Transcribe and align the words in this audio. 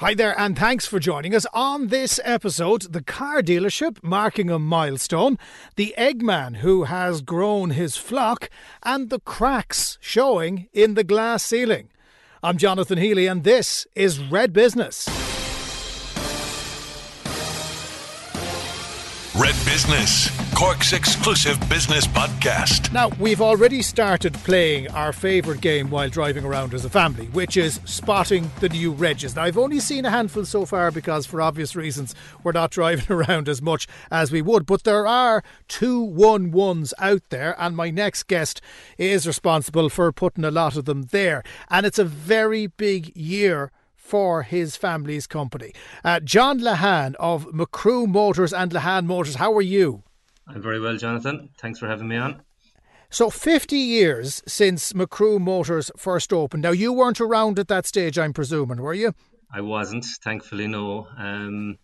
Hi 0.00 0.14
there, 0.14 0.38
and 0.38 0.56
thanks 0.56 0.86
for 0.86 1.00
joining 1.00 1.34
us. 1.34 1.44
On 1.52 1.88
this 1.88 2.20
episode, 2.22 2.82
the 2.92 3.02
car 3.02 3.42
dealership 3.42 4.00
marking 4.00 4.48
a 4.48 4.56
milestone, 4.56 5.36
the 5.74 5.92
Eggman 5.98 6.58
who 6.58 6.84
has 6.84 7.20
grown 7.20 7.70
his 7.70 7.96
flock, 7.96 8.48
and 8.84 9.10
the 9.10 9.18
cracks 9.18 9.98
showing 10.00 10.68
in 10.72 10.94
the 10.94 11.02
glass 11.02 11.42
ceiling. 11.44 11.88
I'm 12.44 12.58
Jonathan 12.58 12.98
Healy, 12.98 13.26
and 13.26 13.42
this 13.42 13.88
is 13.96 14.20
Red 14.20 14.52
Business. 14.52 15.08
Red 19.34 19.56
Business, 19.66 20.28
Cork's 20.58 20.92
exclusive 20.92 21.56
business 21.68 22.04
podcast. 22.08 22.92
Now, 22.92 23.10
we've 23.20 23.40
already 23.40 23.80
started 23.80 24.34
playing 24.34 24.88
our 24.88 25.12
favourite 25.12 25.60
game 25.60 25.88
while 25.88 26.08
driving 26.08 26.44
around 26.44 26.74
as 26.74 26.84
a 26.84 26.90
family, 26.90 27.26
which 27.26 27.56
is 27.56 27.78
spotting 27.84 28.50
the 28.58 28.68
new 28.68 28.90
Regis. 28.90 29.36
Now, 29.36 29.44
I've 29.44 29.56
only 29.56 29.78
seen 29.78 30.04
a 30.04 30.10
handful 30.10 30.44
so 30.44 30.66
far 30.66 30.90
because, 30.90 31.26
for 31.26 31.40
obvious 31.40 31.76
reasons, 31.76 32.12
we're 32.42 32.50
not 32.50 32.70
driving 32.72 33.06
around 33.08 33.48
as 33.48 33.62
much 33.62 33.86
as 34.10 34.32
we 34.32 34.42
would. 34.42 34.66
But 34.66 34.82
there 34.82 35.06
are 35.06 35.44
two 35.68 36.00
one 36.00 36.50
ones 36.50 36.92
out 36.98 37.22
there, 37.28 37.54
and 37.56 37.76
my 37.76 37.90
next 37.90 38.24
guest 38.24 38.60
is 38.98 39.28
responsible 39.28 39.88
for 39.88 40.10
putting 40.10 40.44
a 40.44 40.50
lot 40.50 40.76
of 40.76 40.86
them 40.86 41.02
there. 41.12 41.44
And 41.70 41.86
it's 41.86 42.00
a 42.00 42.04
very 42.04 42.66
big 42.66 43.16
year 43.16 43.70
for 43.94 44.42
his 44.42 44.74
family's 44.74 45.28
company. 45.28 45.72
Uh, 46.02 46.18
John 46.18 46.58
Lehane 46.58 47.14
of 47.20 47.46
McCrew 47.52 48.08
Motors 48.08 48.52
and 48.52 48.72
Lehane 48.72 49.06
Motors, 49.06 49.36
how 49.36 49.54
are 49.54 49.62
you? 49.62 50.02
I'm 50.48 50.62
very 50.62 50.80
well, 50.80 50.96
Jonathan. 50.96 51.50
Thanks 51.58 51.78
for 51.78 51.88
having 51.88 52.08
me 52.08 52.16
on. 52.16 52.42
So, 53.10 53.30
50 53.30 53.76
years 53.76 54.42
since 54.46 54.92
McCrew 54.92 55.40
Motors 55.40 55.90
first 55.96 56.32
opened. 56.32 56.62
Now, 56.62 56.72
you 56.72 56.92
weren't 56.92 57.20
around 57.20 57.58
at 57.58 57.68
that 57.68 57.86
stage, 57.86 58.18
I'm 58.18 58.32
presuming, 58.32 58.82
were 58.82 58.92
you? 58.92 59.14
I 59.52 59.62
wasn't, 59.62 60.04
thankfully, 60.22 60.66
no. 60.66 61.08
Um, 61.16 61.78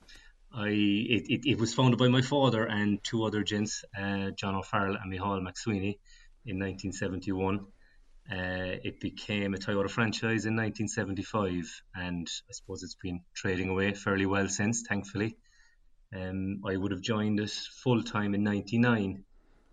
I 0.53 0.69
it, 0.69 1.25
it, 1.29 1.41
it, 1.47 1.59
was 1.59 1.75
founded 1.75 1.99
by 1.99 2.09
my 2.09 2.21
father 2.21 2.65
and 2.67 3.03
two 3.03 3.25
other 3.25 3.43
gents, 3.43 3.85
uh, 3.99 4.31
John 4.37 4.55
O'Farrell 4.55 4.97
and 4.97 5.11
Michael 5.11 5.41
McSweeney, 5.41 5.99
in 6.45 6.59
1971. 6.59 7.67
Uh, 8.31 8.79
it 8.85 9.01
became 9.01 9.55
a 9.55 9.59
Toyota 9.59 9.91
franchise 9.91 10.47
in 10.47 10.57
1975, 10.57 11.83
and 11.95 12.29
I 12.49 12.53
suppose 12.53 12.83
it's 12.83 12.95
been 12.95 13.21
trading 13.35 13.69
away 13.69 13.93
fairly 13.95 14.27
well 14.27 14.49
since, 14.49 14.83
thankfully. 14.89 15.37
Um, 16.13 16.63
I 16.67 16.77
would 16.77 16.93
have 16.93 17.01
joined 17.01 17.41
it 17.41 17.51
full 17.51 18.03
time 18.03 18.35
in 18.35 18.45
'99, 18.45 19.25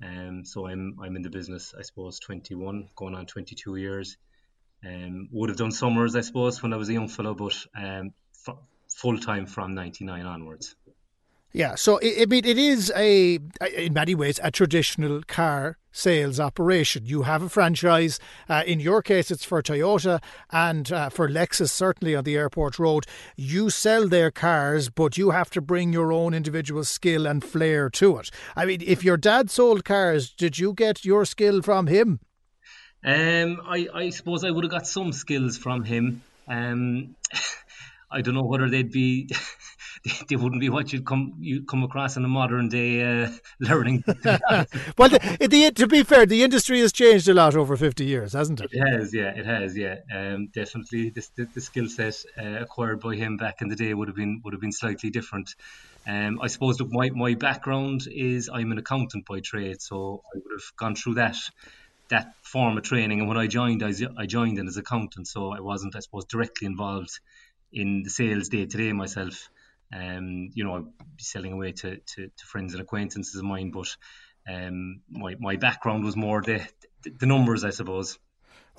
um, 0.03 0.45
so 0.45 0.67
I'm 0.67 0.97
I'm 1.01 1.15
in 1.15 1.21
the 1.21 1.29
business, 1.29 1.73
I 1.77 1.81
suppose, 1.83 2.19
21, 2.19 2.89
going 2.95 3.15
on 3.15 3.25
22 3.25 3.75
years. 3.75 4.17
Um, 4.85 5.29
would 5.31 5.49
have 5.49 5.57
done 5.57 5.71
summers, 5.71 6.15
I 6.15 6.21
suppose, 6.21 6.63
when 6.63 6.73
I 6.73 6.77
was 6.77 6.89
a 6.89 6.93
young 6.93 7.07
fellow, 7.07 7.35
but 7.35 7.55
um, 7.75 8.13
f- 8.47 8.57
full 8.89 9.17
time 9.19 9.45
from 9.45 9.75
'99 9.75 10.25
onwards. 10.25 10.75
Yeah, 11.53 11.75
so 11.75 11.99
I 12.01 12.25
mean, 12.27 12.45
it 12.45 12.57
is 12.57 12.91
a, 12.95 13.39
in 13.75 13.93
many 13.93 14.15
ways, 14.15 14.39
a 14.41 14.51
traditional 14.51 15.21
car 15.23 15.77
sales 15.91 16.39
operation. 16.39 17.05
You 17.05 17.23
have 17.23 17.41
a 17.41 17.49
franchise. 17.49 18.19
Uh, 18.47 18.63
in 18.65 18.79
your 18.79 19.01
case, 19.01 19.29
it's 19.29 19.43
for 19.43 19.61
Toyota 19.61 20.21
and 20.51 20.89
uh, 20.91 21.09
for 21.09 21.27
Lexus, 21.27 21.69
certainly 21.69 22.15
on 22.15 22.23
the 22.23 22.37
airport 22.37 22.79
road. 22.79 23.05
You 23.35 23.69
sell 23.69 24.07
their 24.07 24.31
cars, 24.31 24.89
but 24.89 25.17
you 25.17 25.31
have 25.31 25.49
to 25.51 25.61
bring 25.61 25.91
your 25.91 26.13
own 26.13 26.33
individual 26.33 26.85
skill 26.85 27.25
and 27.25 27.43
flair 27.43 27.89
to 27.91 28.17
it. 28.17 28.31
I 28.55 28.65
mean, 28.65 28.81
if 28.85 29.03
your 29.03 29.17
dad 29.17 29.49
sold 29.49 29.83
cars, 29.83 30.31
did 30.31 30.57
you 30.57 30.73
get 30.73 31.03
your 31.03 31.25
skill 31.25 31.61
from 31.61 31.87
him? 31.87 32.21
Um, 33.03 33.61
I, 33.65 33.87
I 33.93 34.09
suppose 34.11 34.45
I 34.45 34.51
would 34.51 34.63
have 34.63 34.71
got 34.71 34.87
some 34.87 35.11
skills 35.11 35.57
from 35.57 35.83
him. 35.83 36.21
Um, 36.47 37.15
I 38.11 38.21
don't 38.21 38.35
know 38.35 38.43
whether 38.43 38.69
they'd 38.69 38.91
be 38.91 39.29
they, 40.29 40.35
wouldn't 40.35 40.61
be 40.61 40.69
what 40.69 40.91
you'd 40.91 41.05
come 41.05 41.33
you 41.39 41.63
come 41.63 41.83
across 41.83 42.17
in 42.17 42.25
a 42.25 42.27
modern 42.27 42.69
day 42.69 43.23
uh, 43.23 43.29
learning. 43.59 44.03
well, 44.07 45.09
the, 45.09 45.47
the, 45.49 45.71
to 45.75 45.87
be 45.87 46.03
fair, 46.03 46.25
the 46.25 46.43
industry 46.43 46.79
has 46.79 46.91
changed 46.91 47.27
a 47.27 47.33
lot 47.33 47.55
over 47.55 47.77
fifty 47.77 48.05
years, 48.05 48.33
hasn't 48.33 48.61
it? 48.61 48.71
It 48.73 48.79
has, 48.79 49.13
yeah, 49.13 49.29
it 49.35 49.45
has, 49.45 49.77
yeah. 49.77 49.97
Um, 50.13 50.47
definitely, 50.47 51.09
this, 51.11 51.29
the, 51.29 51.45
the 51.53 51.61
skill 51.61 51.87
set 51.87 52.23
uh, 52.37 52.61
acquired 52.61 52.99
by 52.99 53.15
him 53.15 53.37
back 53.37 53.61
in 53.61 53.67
the 53.67 53.75
day 53.75 53.93
would 53.93 54.07
have 54.07 54.17
been 54.17 54.41
would 54.43 54.53
have 54.53 54.61
been 54.61 54.71
slightly 54.71 55.09
different. 55.09 55.55
Um, 56.07 56.39
I 56.41 56.47
suppose 56.47 56.77
that 56.77 56.91
my, 56.91 57.11
my 57.11 57.35
background 57.35 58.07
is 58.11 58.49
I'm 58.51 58.71
an 58.71 58.79
accountant 58.79 59.25
by 59.27 59.39
trade, 59.39 59.81
so 59.81 60.23
I 60.33 60.37
would 60.37 60.51
have 60.59 60.75
gone 60.77 60.95
through 60.95 61.15
that 61.15 61.37
that 62.09 62.33
form 62.41 62.77
of 62.77 62.83
training. 62.83 63.19
And 63.19 63.27
when 63.27 63.37
I 63.37 63.47
joined, 63.47 63.83
I, 63.83 63.93
I 64.17 64.25
joined 64.25 64.59
in 64.59 64.67
as 64.67 64.75
an 64.75 64.81
accountant, 64.81 65.27
so 65.27 65.51
I 65.51 65.59
wasn't, 65.61 65.95
I 65.95 65.99
suppose, 65.99 66.25
directly 66.25 66.65
involved 66.65 67.19
in 67.71 68.03
the 68.03 68.09
sales 68.09 68.49
day 68.49 68.65
to 68.65 68.77
day 68.77 68.91
myself. 68.93 69.49
Um, 69.93 70.49
you 70.53 70.63
know, 70.63 70.75
I'd 70.75 71.17
be 71.17 71.23
selling 71.23 71.53
away 71.53 71.71
to, 71.73 71.97
to, 71.97 72.27
to 72.27 72.45
friends 72.45 72.73
and 72.73 72.81
acquaintances 72.81 73.35
of 73.35 73.43
mine, 73.43 73.71
but 73.71 73.95
um, 74.49 75.01
my, 75.09 75.35
my 75.39 75.55
background 75.55 76.03
was 76.03 76.15
more 76.15 76.41
the, 76.41 76.65
the 77.03 77.25
numbers, 77.25 77.63
I 77.63 77.69
suppose. 77.71 78.17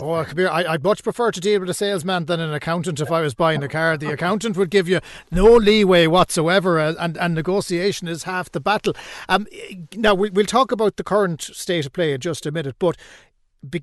Oh, 0.00 0.24
Kabir, 0.24 0.48
I, 0.48 0.72
would 0.72 0.82
much 0.82 1.02
prefer 1.02 1.30
to 1.30 1.40
deal 1.40 1.60
with 1.60 1.68
a 1.68 1.74
salesman 1.74 2.24
than 2.24 2.40
an 2.40 2.52
accountant 2.52 3.00
if 3.00 3.12
I 3.12 3.20
was 3.20 3.34
buying 3.34 3.62
a 3.62 3.68
car. 3.68 3.96
The 3.96 4.10
accountant 4.10 4.56
would 4.56 4.70
give 4.70 4.88
you 4.88 5.00
no 5.30 5.54
leeway 5.54 6.06
whatsoever, 6.06 6.80
uh, 6.80 6.94
and, 6.98 7.16
and 7.18 7.34
negotiation 7.34 8.08
is 8.08 8.22
half 8.22 8.50
the 8.50 8.60
battle. 8.60 8.94
Um, 9.28 9.46
now, 9.94 10.14
we, 10.14 10.30
we'll 10.30 10.46
talk 10.46 10.72
about 10.72 10.96
the 10.96 11.04
current 11.04 11.42
state 11.42 11.86
of 11.86 11.92
play 11.92 12.14
in 12.14 12.20
just 12.20 12.46
a 12.46 12.50
minute, 12.50 12.76
but 12.78 12.96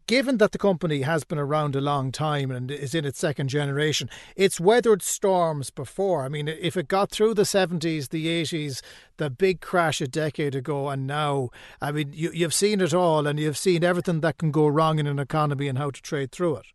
given 0.07 0.37
that 0.37 0.51
the 0.51 0.57
company 0.57 1.01
has 1.01 1.23
been 1.23 1.37
around 1.37 1.75
a 1.75 1.81
long 1.81 2.11
time 2.11 2.51
and 2.51 2.69
is 2.69 2.93
in 2.93 3.05
its 3.05 3.19
second 3.19 3.47
generation, 3.47 4.09
it's 4.35 4.59
weathered 4.59 5.01
storms 5.01 5.69
before. 5.69 6.23
I 6.23 6.29
mean, 6.29 6.47
if 6.47 6.75
it 6.75 6.87
got 6.87 7.11
through 7.11 7.35
the 7.35 7.43
70s, 7.43 8.09
the 8.09 8.27
80s, 8.27 8.81
the 9.17 9.29
big 9.29 9.61
crash 9.61 10.01
a 10.01 10.07
decade 10.07 10.53
ago, 10.53 10.89
and 10.89 11.07
now, 11.07 11.49
I 11.81 11.91
mean, 11.91 12.11
you, 12.13 12.31
you've 12.33 12.53
seen 12.53 12.81
it 12.81 12.93
all 12.93 13.25
and 13.25 13.39
you've 13.39 13.57
seen 13.57 13.83
everything 13.83 14.19
that 14.21 14.37
can 14.37 14.51
go 14.51 14.67
wrong 14.67 14.99
in 14.99 15.07
an 15.07 15.19
economy 15.19 15.67
and 15.67 15.77
how 15.77 15.91
to 15.91 16.01
trade 16.01 16.31
through 16.31 16.57
it. 16.57 16.65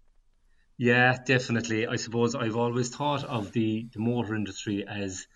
Yeah, 0.79 1.19
definitely. 1.25 1.87
I 1.87 1.97
suppose 1.97 2.35
I've 2.35 2.57
always 2.57 2.89
thought 2.89 3.23
of 3.25 3.53
the, 3.53 3.87
the 3.93 4.01
motor 4.01 4.35
industry 4.35 4.85
as 4.87 5.27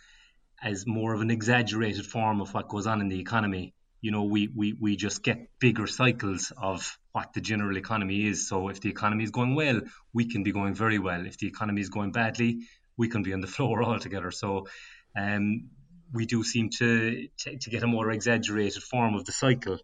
as 0.60 0.88
more 0.88 1.14
of 1.14 1.20
an 1.20 1.30
exaggerated 1.30 2.04
form 2.04 2.40
of 2.40 2.52
what 2.52 2.68
goes 2.68 2.88
on 2.88 3.00
in 3.00 3.08
the 3.08 3.20
economy 3.20 3.74
you 4.00 4.10
know, 4.10 4.24
we, 4.24 4.48
we, 4.48 4.74
we 4.74 4.96
just 4.96 5.22
get 5.22 5.48
bigger 5.58 5.86
cycles 5.86 6.52
of 6.56 6.98
what 7.18 7.32
the 7.32 7.40
general 7.40 7.76
economy 7.76 8.26
is. 8.26 8.48
So 8.48 8.68
if 8.68 8.80
the 8.80 8.90
economy 8.90 9.24
is 9.24 9.32
going 9.32 9.56
well, 9.56 9.80
we 10.12 10.24
can 10.32 10.44
be 10.44 10.52
going 10.52 10.74
very 10.74 11.00
well. 11.00 11.26
If 11.26 11.36
the 11.36 11.48
economy 11.48 11.80
is 11.80 11.88
going 11.88 12.12
badly, 12.12 12.50
we 12.96 13.08
can 13.08 13.24
be 13.24 13.32
on 13.32 13.40
the 13.40 13.52
floor 13.56 13.82
altogether. 13.82 14.30
So 14.30 14.68
um, 15.16 15.70
we 16.12 16.26
do 16.26 16.44
seem 16.44 16.70
to, 16.78 17.26
to, 17.40 17.58
to 17.58 17.70
get 17.70 17.82
a 17.82 17.88
more 17.88 18.12
exaggerated 18.12 18.84
form 18.84 19.14
of 19.16 19.24
the 19.24 19.32
cycle. 19.32 19.78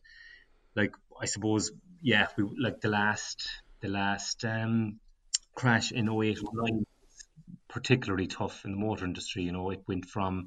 Like 0.77 0.93
I 1.21 1.27
suppose, 1.27 1.73
yeah, 2.01 2.29
we 2.37 2.45
like 2.67 2.81
the 2.81 2.93
last 3.01 3.49
the 3.81 3.89
last 3.89 4.45
um, 4.45 5.01
crash 5.55 5.91
in 5.91 6.09
08 6.09 6.39
09 6.53 6.85
particularly 7.69 8.29
tough 8.29 8.65
in 8.65 8.71
the 8.71 8.79
motor 8.79 9.05
industry. 9.05 9.43
You 9.43 9.53
know, 9.53 9.71
it 9.71 9.83
went 9.89 10.07
from 10.07 10.47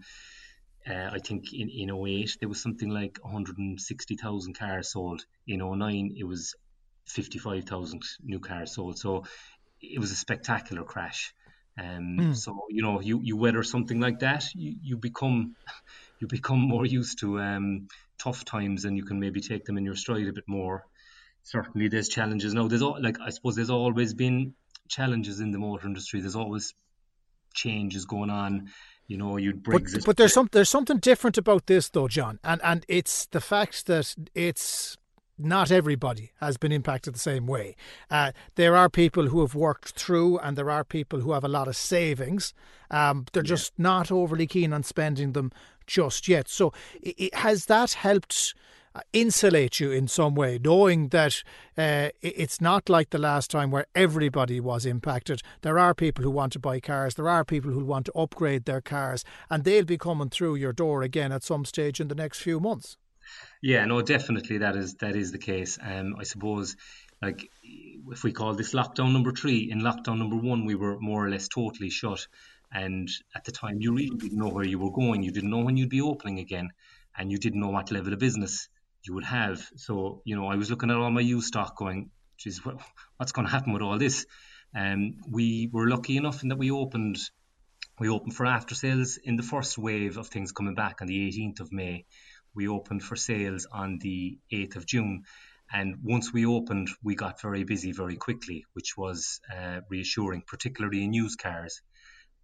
uh, 0.90 1.10
I 1.18 1.20
think 1.20 1.54
in, 1.54 1.70
in 1.70 1.90
08 1.92 2.38
there 2.40 2.50
was 2.50 2.62
something 2.62 2.90
like 2.90 3.18
160,000 3.22 4.58
cars 4.58 4.92
sold. 4.94 5.26
In 5.46 5.60
09 5.60 6.16
it 6.18 6.24
was 6.24 6.56
55,000 7.08 8.04
new 8.24 8.40
cars 8.40 8.74
sold. 8.74 8.98
So 8.98 9.26
it 9.82 10.00
was 10.00 10.12
a 10.12 10.16
spectacular 10.16 10.84
crash. 10.84 11.34
Um, 11.80 12.18
mm. 12.20 12.36
So 12.36 12.66
you 12.70 12.82
know 12.82 13.02
you, 13.02 13.22
you 13.22 13.38
weather 13.38 13.64
something 13.64 14.00
like 14.00 14.20
that, 14.20 14.46
you, 14.56 14.76
you 14.82 14.98
become 14.98 15.56
you 16.20 16.28
become 16.28 16.60
more 16.60 16.86
used 16.86 17.20
to 17.20 17.40
um, 17.40 17.88
tough 18.18 18.44
times 18.44 18.86
and 18.86 18.98
you 18.98 19.04
can 19.04 19.20
maybe 19.20 19.42
take 19.42 19.66
them 19.66 19.78
in 19.78 19.86
your 19.86 19.96
stride 19.96 20.28
a 20.28 20.34
bit 20.34 20.48
more. 20.48 20.86
Certainly 21.44 21.90
there's 21.90 22.10
challenges. 22.10 22.54
Now 22.54 22.68
there's 22.68 22.82
all, 22.82 22.98
like 23.02 23.20
I 23.22 23.30
suppose 23.30 23.56
there's 23.56 23.70
always 23.70 24.14
been 24.14 24.54
challenges 24.88 25.40
in 25.40 25.52
the 25.52 25.60
motor 25.60 25.88
industry. 25.88 26.20
There's 26.20 26.36
always 26.36 26.74
changes 27.54 28.06
going 28.06 28.30
on 28.30 28.70
you 29.08 29.18
know, 29.18 29.38
you'd 29.38 29.64
Brexit. 29.64 29.94
But, 29.96 30.06
but 30.06 30.18
there's 30.18 30.34
some 30.34 30.50
there's 30.52 30.70
something 30.70 30.98
different 30.98 31.38
about 31.38 31.68
this 31.68 31.90
though, 31.90 32.08
John, 32.08 32.40
and 32.44 32.62
and 32.64 32.86
it's 32.88 33.26
the 33.28 33.40
fact 33.40 33.88
that 33.88 34.14
it's 34.36 34.98
not 35.38 35.72
everybody 35.72 36.32
has 36.40 36.58
been 36.58 36.72
impacted 36.72 37.16
the 37.16 37.20
same 37.20 37.48
way. 37.48 37.76
Uh, 38.10 38.32
there 38.56 38.76
are 38.76 38.90
people 38.90 39.28
who 39.28 39.42
have 39.42 39.56
worked 39.56 39.92
through, 39.92 40.40
and 40.40 40.58
there 40.58 40.70
are 40.70 40.84
people 40.84 41.22
who 41.22 41.32
have 41.32 41.44
a 41.44 41.50
lot 41.50 41.68
of 41.68 41.76
savings. 41.76 42.54
Um, 42.90 43.26
they're 43.34 43.44
yeah. 43.44 43.50
just 43.50 43.74
not 43.78 44.12
overly 44.12 44.48
keen 44.48 44.74
on 44.74 44.84
spending 44.84 45.34
them 45.34 45.52
just 45.86 46.28
yet. 46.28 46.48
So, 46.48 46.74
it, 47.02 47.16
it, 47.18 47.36
has 47.36 47.66
that 47.66 47.94
helped 47.94 48.54
uh, 48.96 49.02
insulate 49.14 49.80
you 49.80 49.92
in 49.92 50.08
some 50.08 50.34
way, 50.34 50.60
knowing 50.64 51.10
that 51.10 51.44
uh, 51.78 52.10
it's 52.22 52.60
not 52.60 52.90
like 52.90 53.12
the 53.12 53.20
last 53.20 53.52
time 53.52 53.70
where 53.70 53.86
everybody 53.94 54.60
was 54.60 54.86
impacted. 54.86 55.42
There 55.62 55.78
are 55.78 55.94
people 55.94 56.24
who 56.24 56.32
want 56.32 56.54
to 56.54 56.60
buy 56.60 56.80
cars, 56.80 57.16
there 57.16 57.30
are 57.30 57.46
people 57.46 57.72
who 57.72 57.86
want 57.86 58.08
to 58.08 58.14
upgrade 58.14 58.66
their 58.66 58.82
cars, 58.82 59.24
and 59.50 59.64
they'll 59.64 59.86
be 59.86 59.98
coming 59.98 60.30
through 60.30 60.56
your 60.56 60.74
door 60.74 61.04
again 61.04 61.32
at 61.32 61.44
some 61.44 61.64
stage 61.64 62.00
in 62.00 62.08
the 62.08 62.16
next 62.16 62.40
few 62.40 62.60
months. 62.60 62.98
Yeah, 63.62 63.86
no, 63.86 64.02
definitely 64.02 64.60
that 64.60 64.76
is 64.76 64.96
that 64.96 65.16
is 65.16 65.32
the 65.32 65.38
case. 65.38 65.78
Um, 65.82 66.16
I 66.20 66.24
suppose 66.24 66.76
like 67.22 67.50
if 67.64 68.24
we 68.24 68.32
call 68.32 68.54
this 68.54 68.74
lockdown 68.74 69.14
number 69.14 69.32
three, 69.32 69.70
in 69.72 69.82
lockdown 69.82 70.20
number 70.20 70.36
one 70.36 70.66
we 70.66 70.76
were 70.76 71.00
more 71.00 71.26
or 71.26 71.30
less 71.30 71.48
totally 71.48 71.90
shut. 71.90 72.28
And 72.72 73.10
at 73.34 73.46
the 73.46 73.54
time, 73.54 73.78
you 73.80 73.94
really 73.94 74.18
didn't 74.18 74.38
know 74.38 74.50
where 74.50 74.66
you 74.66 74.78
were 74.78 74.92
going. 74.92 75.24
You 75.24 75.32
didn't 75.32 75.50
know 75.50 75.64
when 75.64 75.78
you'd 75.78 75.90
be 75.90 76.02
opening 76.02 76.40
again, 76.40 76.70
and 77.18 77.32
you 77.32 77.38
didn't 77.38 77.62
know 77.62 77.70
what 77.70 77.92
level 77.92 78.12
of 78.12 78.20
business 78.20 78.68
you 79.04 79.14
would 79.14 79.24
have. 79.24 79.66
So, 79.78 80.22
you 80.26 80.36
know, 80.36 80.48
I 80.48 80.56
was 80.56 80.70
looking 80.70 80.92
at 80.92 80.98
all 80.98 81.10
my 81.10 81.22
used 81.22 81.48
stock 81.48 81.78
going, 81.78 82.10
geez, 82.38 82.60
what's 83.18 83.32
going 83.32 83.48
to 83.48 83.52
happen 83.52 83.74
with 83.74 83.82
all 83.82 83.98
this? 83.98 84.26
Um, 84.76 85.16
we 85.30 85.70
were 85.72 85.88
lucky 85.88 86.18
enough 86.18 86.44
in 86.44 86.50
that 86.50 86.58
we 86.58 86.72
opened 86.72 87.18
we 88.00 88.10
opened 88.10 88.36
for 88.36 88.46
after 88.46 88.76
sales 88.76 89.18
in 89.18 89.38
the 89.38 89.44
first 89.44 89.76
wave 89.76 90.18
of 90.18 90.28
things 90.28 90.52
coming 90.52 90.76
back 90.76 91.02
on 91.02 91.08
the 91.08 91.28
18th 91.32 91.62
of 91.62 91.72
May. 91.72 92.06
We 92.58 92.68
opened 92.68 93.04
for 93.04 93.16
sales 93.16 93.68
on 93.72 94.00
the 94.00 94.40
8th 94.52 94.78
of 94.78 94.88
June. 94.88 95.26
And 95.72 95.98
once 96.02 96.34
we 96.34 96.48
opened, 96.48 96.90
we 97.04 97.14
got 97.14 97.40
very 97.40 97.64
busy 97.64 97.92
very 97.92 98.16
quickly, 98.16 98.66
which 98.74 98.98
was 98.98 99.40
uh, 99.56 99.82
reassuring, 99.90 100.42
particularly 100.42 101.04
in 101.04 101.14
used 101.14 101.38
cars. 101.38 101.84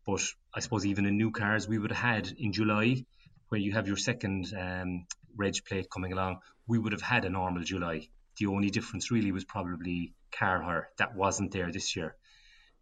But 0.06 0.22
I 0.54 0.60
suppose 0.60 0.86
even 0.86 1.08
in 1.08 1.18
new 1.18 1.32
cars, 1.32 1.68
we 1.68 1.80
would 1.80 1.90
have 1.90 2.00
had 2.00 2.32
in 2.38 2.54
July, 2.54 3.04
where 3.50 3.60
you 3.60 3.72
have 3.72 3.88
your 3.88 3.98
second 3.98 4.54
um, 4.56 5.08
reg 5.36 5.56
plate 5.68 5.88
coming 5.92 6.14
along, 6.14 6.42
we 6.68 6.78
would 6.78 6.92
have 6.92 7.02
had 7.02 7.26
a 7.26 7.30
normal 7.32 7.64
July. 7.64 8.08
The 8.38 8.46
only 8.46 8.70
difference 8.70 9.10
really 9.10 9.32
was 9.32 9.46
probably 9.46 10.14
car 10.32 10.62
hire. 10.62 10.90
That 11.00 11.16
wasn't 11.16 11.54
there 11.54 11.72
this 11.72 11.96
year. 11.96 12.16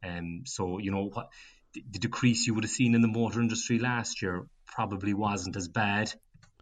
Um, 0.03 0.41
so, 0.45 0.79
you 0.79 0.91
know, 0.91 1.05
what 1.05 1.29
the 1.73 1.99
decrease 1.99 2.45
you 2.45 2.55
would 2.55 2.65
have 2.65 2.71
seen 2.71 2.93
in 2.93 3.01
the 3.01 3.07
motor 3.07 3.39
industry 3.39 3.79
last 3.79 4.21
year 4.21 4.47
probably 4.65 5.13
wasn't 5.13 5.55
as 5.55 5.69
bad 5.69 6.11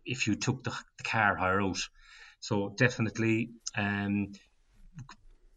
if 0.05 0.27
you 0.27 0.35
took 0.35 0.63
the, 0.63 0.71
the 0.97 1.03
car 1.03 1.35
hire 1.35 1.61
out. 1.61 1.79
So 2.39 2.69
definitely 2.69 3.51
um, 3.75 4.33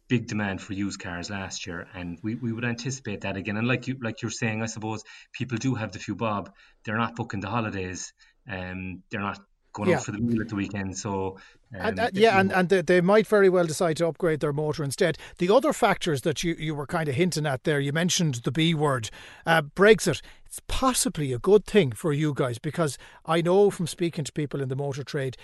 big 0.07 0.27
demand 0.27 0.61
for 0.61 0.73
used 0.73 0.99
cars 0.99 1.29
last 1.29 1.65
year, 1.65 1.87
and 1.93 2.19
we, 2.21 2.35
we 2.35 2.51
would 2.51 2.65
anticipate 2.65 3.21
that 3.21 3.37
again. 3.37 3.57
And 3.57 3.67
like 3.67 3.87
you 3.87 3.97
like 4.01 4.21
you're 4.21 4.31
saying, 4.31 4.61
I 4.61 4.67
suppose 4.67 5.03
people 5.31 5.57
do 5.57 5.75
have 5.75 5.91
the 5.91 5.99
few 5.99 6.15
bob. 6.15 6.53
They're 6.83 6.97
not 6.97 7.15
booking 7.15 7.39
the 7.39 7.49
holidays. 7.49 8.13
Um, 8.49 9.03
they're 9.09 9.21
not 9.21 9.39
going 9.73 9.89
yeah. 9.89 9.97
out 9.97 10.05
for 10.05 10.11
the 10.11 10.19
meal 10.19 10.41
at 10.41 10.49
the 10.49 10.55
weekend. 10.55 10.97
So, 10.97 11.37
um, 11.73 11.81
and, 11.87 11.99
uh, 11.99 12.09
yeah, 12.13 12.39
and, 12.39 12.51
and 12.51 12.69
they, 12.69 13.01
might 13.01 13.27
very 13.27 13.49
well 13.49 13.65
decide 13.65 13.97
to 13.97 14.07
upgrade 14.07 14.39
their 14.39 14.53
motor 14.53 14.83
instead. 14.83 15.17
The 15.39 15.53
other 15.53 15.73
factors 15.73 16.21
that 16.21 16.43
you, 16.43 16.55
you 16.57 16.75
were 16.75 16.85
kind 16.85 17.09
of 17.09 17.15
hinting 17.15 17.47
at 17.47 17.63
there, 17.63 17.79
you 17.79 17.91
mentioned 17.91 18.35
the 18.43 18.51
B 18.51 18.73
word, 18.73 19.09
uh, 19.45 19.63
Brexit. 19.63 20.21
It's 20.53 20.61
possibly 20.67 21.33
a 21.33 21.39
good 21.39 21.65
thing 21.65 21.93
for 21.93 22.13
you 22.13 22.31
guys 22.31 22.59
because 22.59 22.99
I 23.25 23.41
know 23.41 23.71
from 23.71 23.87
speaking 23.87 24.23
to 24.23 24.31
people 24.31 24.61
in 24.61 24.69
the 24.69 24.75
motor 24.75 25.03
trade, 25.03 25.35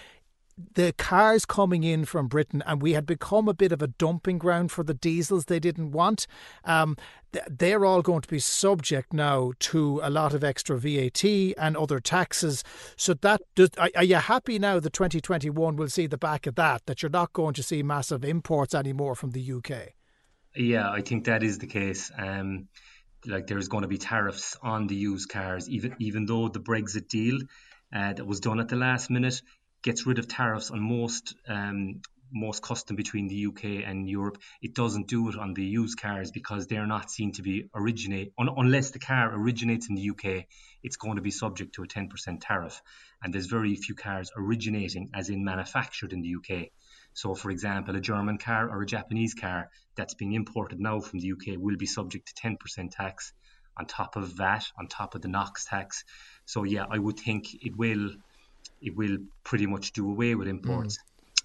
the 0.76 0.94
cars 1.00 1.46
coming 1.46 1.84
in 1.84 2.06
from 2.06 2.28
Britain, 2.28 2.62
and 2.68 2.80
we 2.80 2.94
had 2.94 3.08
become 3.08 3.48
a 3.48 3.56
bit 3.56 3.72
of 3.72 3.82
a 3.82 3.88
dumping 3.88 4.38
ground 4.38 4.72
for 4.72 4.84
the 4.84 4.94
diesels 4.94 5.46
they 5.46 5.60
didn't 5.60 5.94
want. 5.94 6.28
Um, 6.64 6.96
they're 7.50 7.86
all 7.86 8.04
going 8.04 8.22
to 8.22 8.28
be 8.28 8.38
subject 8.38 9.12
now 9.12 9.54
to 9.62 10.00
a 10.04 10.12
lot 10.12 10.36
of 10.36 10.44
extra 10.44 10.78
VAT 10.78 11.24
and 11.26 11.76
other 11.76 12.00
taxes. 12.00 12.64
So 12.96 13.16
that 13.16 13.42
does, 13.56 13.72
are 13.80 14.04
you 14.04 14.18
happy 14.18 14.60
now 14.60 14.80
that 14.80 14.94
2021 14.94 15.76
will 15.76 15.90
see 15.90 16.06
the 16.06 16.20
back 16.20 16.46
of 16.46 16.54
that? 16.54 16.86
That 16.86 17.02
you're 17.02 17.10
not 17.10 17.34
going 17.34 17.56
to 17.56 17.64
see 17.64 17.82
massive 17.82 18.24
imports 18.24 18.76
anymore 18.76 19.16
from 19.16 19.32
the 19.32 19.54
UK? 19.54 19.94
Yeah, 20.56 20.92
I 20.92 21.02
think 21.02 21.26
that 21.26 21.42
is 21.42 21.58
the 21.58 21.68
case. 21.68 22.12
Um, 22.16 22.68
like 23.26 23.48
there's 23.48 23.68
going 23.68 23.82
to 23.84 23.88
be 23.88 23.98
tariffs 23.98 24.58
on 24.62 24.88
the 24.88 24.96
used 24.96 25.30
cars, 25.30 25.70
even 25.70 25.96
even 26.00 26.26
though 26.26 26.48
the 26.48 26.60
Brexit 26.60 27.08
deal 27.08 27.40
uh, 27.94 28.14
that 28.14 28.26
was 28.26 28.40
done 28.40 28.60
at 28.60 28.70
the 28.70 28.76
last 28.76 29.10
minute 29.10 29.42
gets 29.82 30.06
rid 30.06 30.20
of 30.20 30.28
tariffs 30.28 30.72
on 30.72 30.82
most 30.82 31.36
um, 31.48 32.02
most 32.32 32.62
custom 32.62 32.96
between 32.96 33.28
the 33.28 33.48
UK 33.48 33.64
and 33.86 34.08
Europe. 34.08 34.38
It 34.62 34.76
doesn't 34.76 35.08
do 35.08 35.30
it 35.30 35.36
on 35.36 35.54
the 35.54 35.64
used 35.64 36.00
cars 36.00 36.32
because 36.32 36.68
they're 36.68 36.86
not 36.86 37.10
seen 37.10 37.32
to 37.34 37.42
be 37.42 37.70
originate 37.74 38.34
un, 38.38 38.50
unless 38.56 38.92
the 38.92 39.00
car 39.00 39.34
originates 39.34 39.90
in 39.90 39.96
the 39.96 40.10
UK. 40.12 40.46
It's 40.84 40.98
going 40.98 41.16
to 41.16 41.22
be 41.22 41.32
subject 41.32 41.76
to 41.76 41.84
a 41.84 41.88
10% 41.88 42.10
tariff, 42.40 42.82
and 43.24 43.34
there's 43.34 43.48
very 43.48 43.76
few 43.76 43.96
cars 43.96 44.32
originating, 44.36 45.10
as 45.14 45.30
in 45.30 45.44
manufactured 45.44 46.14
in 46.14 46.22
the 46.22 46.36
UK. 46.36 46.70
So, 47.20 47.36
for 47.36 47.52
example, 47.52 47.98
a 47.98 48.00
German 48.00 48.38
car 48.38 48.70
or 48.70 48.82
a 48.82 48.86
Japanese 48.86 49.34
car 49.34 49.70
that's 49.98 50.14
being 50.14 50.32
imported 50.32 50.80
now 50.80 51.02
from 51.02 51.20
the 51.20 51.34
UK 51.34 51.58
will 51.58 51.76
be 51.76 51.86
subject 51.86 52.30
to 52.30 52.34
10% 52.42 52.92
tax 52.92 53.34
on 53.76 53.88
top 53.88 54.16
of 54.16 54.30
VAT, 54.30 54.64
on 54.80 54.88
top 54.88 55.16
of 55.16 55.22
the 55.22 55.28
NOx 55.28 55.66
tax. 55.66 56.06
So, 56.46 56.64
yeah, 56.64 56.86
I 56.90 56.98
would 56.98 57.20
think 57.20 57.54
it 57.62 57.76
will 57.76 58.12
it 58.82 58.96
will 58.96 59.18
pretty 59.44 59.66
much 59.66 59.92
do 59.92 60.10
away 60.10 60.36
with 60.36 60.48
imports. 60.48 60.98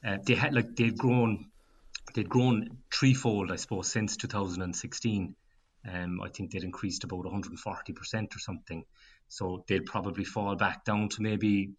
Mm. 0.05 0.15
Uh, 0.15 0.19
they 0.25 0.37
had 0.37 0.55
like 0.55 0.77
they've 0.77 0.97
grown, 0.97 1.47
they've 2.15 2.29
grown 2.29 2.79
threefold, 2.93 3.51
I 3.51 3.57
suppose, 3.57 3.91
since 3.91 4.17
2016. 4.17 5.35
Um, 5.93 6.21
I 6.23 6.29
think 6.29 6.53
they'd 6.53 6.63
increased 6.63 7.03
about 7.03 7.25
140 7.25 7.93
percent 7.95 8.37
or 8.37 8.39
something. 8.39 8.85
So 9.29 9.65
they'll 9.67 9.83
probably 9.83 10.25
fall 10.25 10.55
back 10.55 10.85
down 10.85 11.09
to 11.09 11.23
maybe 11.23 11.73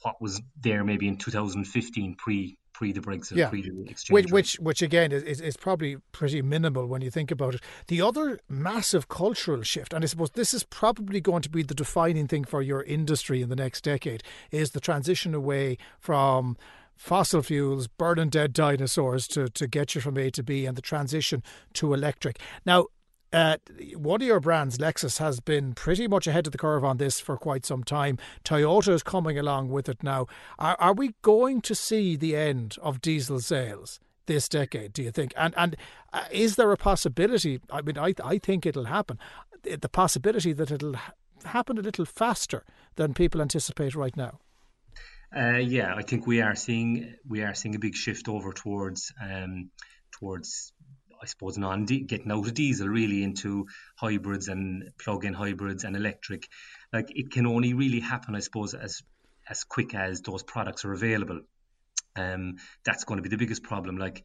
what 0.00 0.20
was 0.20 0.42
there 0.60 0.82
maybe 0.82 1.06
in 1.06 1.18
2015 1.18 2.16
pre 2.16 2.58
pre 2.82 2.90
the 2.90 3.00
Brexit, 3.00 3.36
yeah. 3.36 3.48
pre 3.48 3.62
the 3.62 3.88
exchange. 3.88 4.12
Which, 4.12 4.32
which, 4.32 4.54
which 4.58 4.82
again 4.82 5.12
is, 5.12 5.40
is 5.40 5.56
probably 5.56 5.98
pretty 6.10 6.42
minimal 6.42 6.88
when 6.88 7.00
you 7.00 7.12
think 7.12 7.30
about 7.30 7.54
it. 7.54 7.60
The 7.86 8.02
other 8.02 8.40
massive 8.48 9.06
cultural 9.06 9.62
shift, 9.62 9.92
and 9.92 10.02
I 10.02 10.08
suppose 10.08 10.30
this 10.30 10.52
is 10.52 10.64
probably 10.64 11.20
going 11.20 11.42
to 11.42 11.48
be 11.48 11.62
the 11.62 11.74
defining 11.74 12.26
thing 12.26 12.42
for 12.42 12.60
your 12.60 12.82
industry 12.82 13.40
in 13.40 13.50
the 13.50 13.54
next 13.54 13.84
decade, 13.84 14.24
is 14.50 14.72
the 14.72 14.80
transition 14.80 15.32
away 15.32 15.78
from 16.00 16.56
fossil 16.96 17.40
fuels, 17.40 17.86
burning 17.86 18.30
dead 18.30 18.52
dinosaurs 18.52 19.28
to, 19.28 19.48
to 19.50 19.68
get 19.68 19.94
you 19.94 20.00
from 20.00 20.18
A 20.18 20.32
to 20.32 20.42
B, 20.42 20.66
and 20.66 20.76
the 20.76 20.82
transition 20.82 21.44
to 21.74 21.94
electric. 21.94 22.40
Now, 22.66 22.86
uh, 23.32 23.56
one 23.96 24.20
of 24.20 24.26
your 24.26 24.40
brands, 24.40 24.78
Lexus, 24.78 25.18
has 25.18 25.40
been 25.40 25.74
pretty 25.74 26.06
much 26.06 26.26
ahead 26.26 26.46
of 26.46 26.52
the 26.52 26.58
curve 26.58 26.84
on 26.84 26.98
this 26.98 27.20
for 27.20 27.36
quite 27.36 27.64
some 27.64 27.82
time. 27.82 28.18
Toyota 28.44 28.92
is 28.92 29.02
coming 29.02 29.38
along 29.38 29.70
with 29.70 29.88
it 29.88 30.02
now. 30.02 30.26
Are, 30.58 30.76
are 30.78 30.92
we 30.92 31.14
going 31.22 31.60
to 31.62 31.74
see 31.74 32.16
the 32.16 32.36
end 32.36 32.76
of 32.82 33.00
diesel 33.00 33.40
sales 33.40 34.00
this 34.26 34.48
decade? 34.48 34.92
Do 34.92 35.02
you 35.02 35.10
think? 35.10 35.32
And 35.36 35.54
and 35.56 35.76
uh, 36.12 36.24
is 36.30 36.56
there 36.56 36.70
a 36.72 36.76
possibility? 36.76 37.60
I 37.70 37.82
mean, 37.82 37.98
I 37.98 38.14
I 38.22 38.38
think 38.38 38.66
it'll 38.66 38.84
happen. 38.84 39.18
The 39.62 39.88
possibility 39.88 40.52
that 40.52 40.70
it'll 40.70 40.96
happen 41.44 41.78
a 41.78 41.82
little 41.82 42.04
faster 42.04 42.64
than 42.96 43.14
people 43.14 43.40
anticipate 43.40 43.94
right 43.94 44.16
now. 44.16 44.40
Uh, 45.34 45.56
yeah, 45.56 45.94
I 45.94 46.02
think 46.02 46.26
we 46.26 46.42
are 46.42 46.54
seeing 46.54 47.14
we 47.26 47.42
are 47.42 47.54
seeing 47.54 47.74
a 47.74 47.78
big 47.78 47.94
shift 47.94 48.28
over 48.28 48.52
towards 48.52 49.12
um, 49.20 49.70
towards 50.12 50.72
I 51.22 51.26
suppose, 51.26 51.56
non 51.56 51.84
getting 51.84 52.32
out 52.32 52.46
of 52.46 52.54
diesel 52.54 52.88
really 52.88 53.22
into 53.22 53.66
hybrids 53.96 54.48
and 54.48 54.90
plug-in 54.98 55.34
hybrids 55.34 55.84
and 55.84 55.94
electric. 55.96 56.48
Like 56.92 57.10
it 57.10 57.30
can 57.30 57.46
only 57.46 57.74
really 57.74 58.00
happen, 58.00 58.34
I 58.34 58.40
suppose, 58.40 58.74
as 58.74 59.02
as 59.48 59.64
quick 59.64 59.94
as 59.94 60.22
those 60.22 60.42
products 60.42 60.84
are 60.84 60.92
available. 60.92 61.40
Um, 62.16 62.56
that's 62.84 63.04
going 63.04 63.18
to 63.18 63.22
be 63.22 63.28
the 63.28 63.38
biggest 63.38 63.62
problem. 63.62 63.96
Like, 63.96 64.24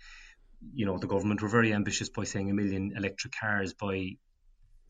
you 0.73 0.85
know, 0.85 0.97
the 0.97 1.07
government 1.07 1.41
were 1.41 1.47
very 1.49 1.73
ambitious 1.73 2.09
by 2.09 2.23
saying 2.23 2.49
a 2.49 2.53
million 2.53 2.93
electric 2.95 3.33
cars 3.39 3.73
by 3.73 4.17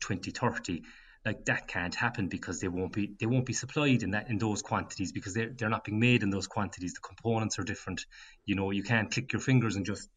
2030 0.00 0.82
like 1.24 1.44
that 1.46 1.66
can't 1.68 1.94
happen 1.94 2.28
because 2.28 2.60
they 2.60 2.68
won't 2.68 2.92
be 2.92 3.12
they 3.18 3.26
won't 3.26 3.44
be 3.44 3.52
supplied 3.52 4.02
in 4.02 4.12
that 4.12 4.30
in 4.30 4.38
those 4.38 4.62
quantities 4.62 5.12
because 5.12 5.34
they're 5.34 5.50
they're 5.50 5.68
not 5.68 5.84
being 5.84 5.98
made 5.98 6.22
in 6.22 6.30
those 6.30 6.46
quantities. 6.46 6.94
The 6.94 7.00
components 7.00 7.58
are 7.58 7.64
different. 7.64 8.06
You 8.46 8.54
know, 8.54 8.70
you 8.70 8.82
can't 8.82 9.10
click 9.10 9.32
your 9.32 9.40
fingers 9.40 9.76
and 9.76 9.84
just 9.84 10.08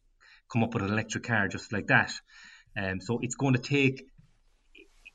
come 0.52 0.62
up 0.62 0.74
with 0.74 0.82
an 0.82 0.92
electric 0.92 1.24
car 1.24 1.48
just 1.48 1.72
like 1.72 1.86
that. 1.86 2.12
Um, 2.76 3.00
so 3.00 3.18
it's 3.22 3.34
going 3.34 3.54
to 3.54 3.60
take. 3.60 4.06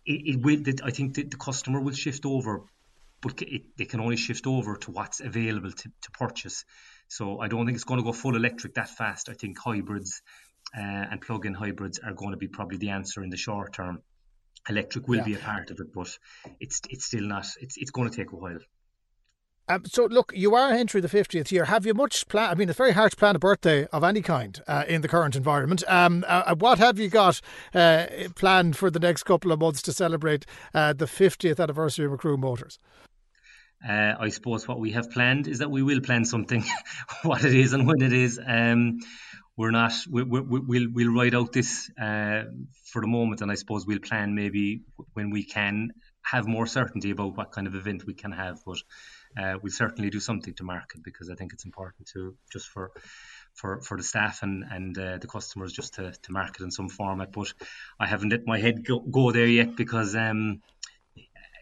It, 0.06 0.36
it 0.36 0.42
will. 0.42 0.62
I 0.84 0.92
think 0.92 1.16
the, 1.16 1.24
the 1.24 1.38
customer 1.38 1.80
will 1.82 1.94
shift 1.94 2.26
over, 2.26 2.64
but 3.22 3.42
it, 3.42 3.64
they 3.78 3.86
can 3.86 4.00
only 4.00 4.18
shift 4.18 4.48
over 4.48 4.76
to 4.78 4.92
what's 4.92 5.20
available 5.20 5.72
to, 5.72 5.90
to 6.02 6.12
purchase. 6.12 6.66
So 7.08 7.40
I 7.40 7.48
don't 7.48 7.66
think 7.66 7.76
it's 7.76 7.84
going 7.84 8.00
to 8.00 8.04
go 8.04 8.14
full 8.14 8.36
electric 8.36 8.76
that 8.76 8.90
fast. 8.90 9.30
I 9.30 9.34
think 9.34 9.58
hybrids 9.58 10.22
uh, 10.78 10.82
and 10.82 11.22
plug-in 11.22 11.54
hybrids 11.54 12.00
are 12.00 12.14
going 12.14 12.32
to 12.32 12.38
be 12.38 12.48
probably 12.48 12.78
the 12.78 12.90
answer 12.90 13.24
in 13.24 13.30
the 13.30 13.38
short 13.38 13.74
term. 13.74 14.02
Electric 14.70 15.08
will 15.08 15.20
yeah. 15.20 15.24
be 15.24 15.34
a 15.36 15.38
part 15.38 15.72
of 15.72 15.80
it, 15.80 15.94
but 15.94 16.18
it's 16.60 16.82
it's 16.90 17.06
still 17.06 17.24
not. 17.24 17.46
It's 17.62 17.78
it's 17.78 17.92
going 17.92 18.10
to 18.10 18.16
take 18.16 18.32
a 18.34 18.36
while. 18.36 18.60
Um, 19.70 19.84
so, 19.86 20.06
look, 20.06 20.32
you 20.34 20.56
are 20.56 20.72
entering 20.72 21.02
the 21.02 21.10
50th 21.10 21.52
year. 21.52 21.66
Have 21.66 21.86
you 21.86 21.94
much 21.94 22.28
plan? 22.30 22.50
I 22.50 22.56
mean, 22.56 22.70
it's 22.70 22.78
very 22.78 22.94
hard 22.94 23.12
to 23.12 23.18
plan 23.18 23.36
a 23.36 23.40
birthday 23.40 23.86
of 23.88 24.02
any 24.02 24.22
kind 24.22 24.62
uh, 24.66 24.86
in 24.88 25.02
the 25.02 25.10
current 25.10 25.36
environment. 25.36 25.84
Um, 25.90 26.24
uh, 26.26 26.44
uh, 26.46 26.56
what 26.56 26.80
have 26.80 26.98
you 26.98 27.10
got 27.10 27.42
uh, 27.74 28.06
planned 28.36 28.78
for 28.78 28.90
the 28.90 29.00
next 29.00 29.24
couple 29.24 29.52
of 29.52 29.60
months 29.60 29.82
to 29.84 29.94
celebrate 29.94 30.46
uh, 30.74 30.94
the 30.94 31.06
50th 31.06 31.60
anniversary 31.60 32.06
of 32.06 32.14
McCrew 32.14 32.40
Motors? 32.40 32.80
Uh, 33.88 34.14
I 34.18 34.30
suppose 34.30 34.68
what 34.70 34.80
we 34.80 34.92
have 34.92 35.12
planned 35.12 35.48
is 35.48 35.60
that 35.60 35.70
we 35.70 35.84
will 35.84 36.00
plan 36.00 36.24
something, 36.24 36.64
what 37.24 37.44
it 37.44 37.54
is 37.54 37.74
and 37.74 37.86
when 37.86 38.02
it 38.02 38.14
is. 38.14 38.40
Um, 38.44 39.00
we're 39.58 39.72
not. 39.72 39.92
We, 40.10 40.24
we, 40.24 40.42
we'll 40.42 40.88
we'll 40.94 41.14
write 41.14 41.34
out 41.34 41.52
this 41.52 41.90
for 41.98 43.02
the 43.02 43.08
moment, 43.08 43.42
and 43.42 43.52
I 43.52 43.56
suppose 43.56 43.86
we'll 43.86 44.00
plan 44.00 44.34
maybe 44.34 44.84
when 45.14 45.32
we 45.32 45.44
can 45.44 45.92
have 46.22 46.48
more 46.48 46.68
certainty 46.68 47.12
about 47.12 47.36
what 47.36 47.52
kind 47.52 47.68
of 47.68 47.76
event 47.76 48.06
we 48.06 48.14
can 48.14 48.32
have. 48.32 48.60
But 48.66 48.78
uh, 49.38 49.58
we'll 49.62 49.72
certainly 49.72 50.10
do 50.10 50.20
something 50.20 50.54
to 50.56 50.64
market 50.64 51.04
because 51.04 51.30
I 51.30 51.36
think 51.36 51.54
it's 51.54 51.66
important 51.66 52.10
to 52.14 52.36
just 52.52 52.68
for 52.68 52.92
for, 53.54 53.82
for 53.82 53.98
the 53.98 54.04
staff 54.04 54.44
and 54.44 54.64
and 54.70 54.98
uh, 54.98 55.18
the 55.18 55.28
customers 55.28 55.74
just 55.74 55.96
to, 55.96 56.12
to 56.12 56.32
market 56.32 56.62
in 56.62 56.72
some 56.72 56.90
format. 56.90 57.32
But 57.32 57.54
I 58.00 58.08
haven't 58.08 58.30
let 58.30 58.46
my 58.46 58.60
head 58.60 58.86
go, 58.86 59.00
go 59.00 59.32
there 59.32 59.48
yet 59.48 59.76
because 59.76 60.16
um, 60.16 60.62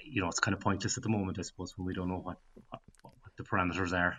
you 0.06 0.22
know, 0.22 0.28
it's 0.28 0.40
kind 0.40 0.54
of 0.54 0.62
pointless 0.62 0.98
at 0.98 1.04
the 1.04 1.10
moment, 1.10 1.40
I 1.40 1.42
suppose, 1.42 1.74
when 1.78 1.86
we 1.86 1.94
don't 1.94 2.08
know 2.08 2.20
what, 2.20 2.38
what, 2.70 2.82
what 3.02 3.14
the 3.38 3.44
parameters 3.44 3.92
are. 3.92 4.18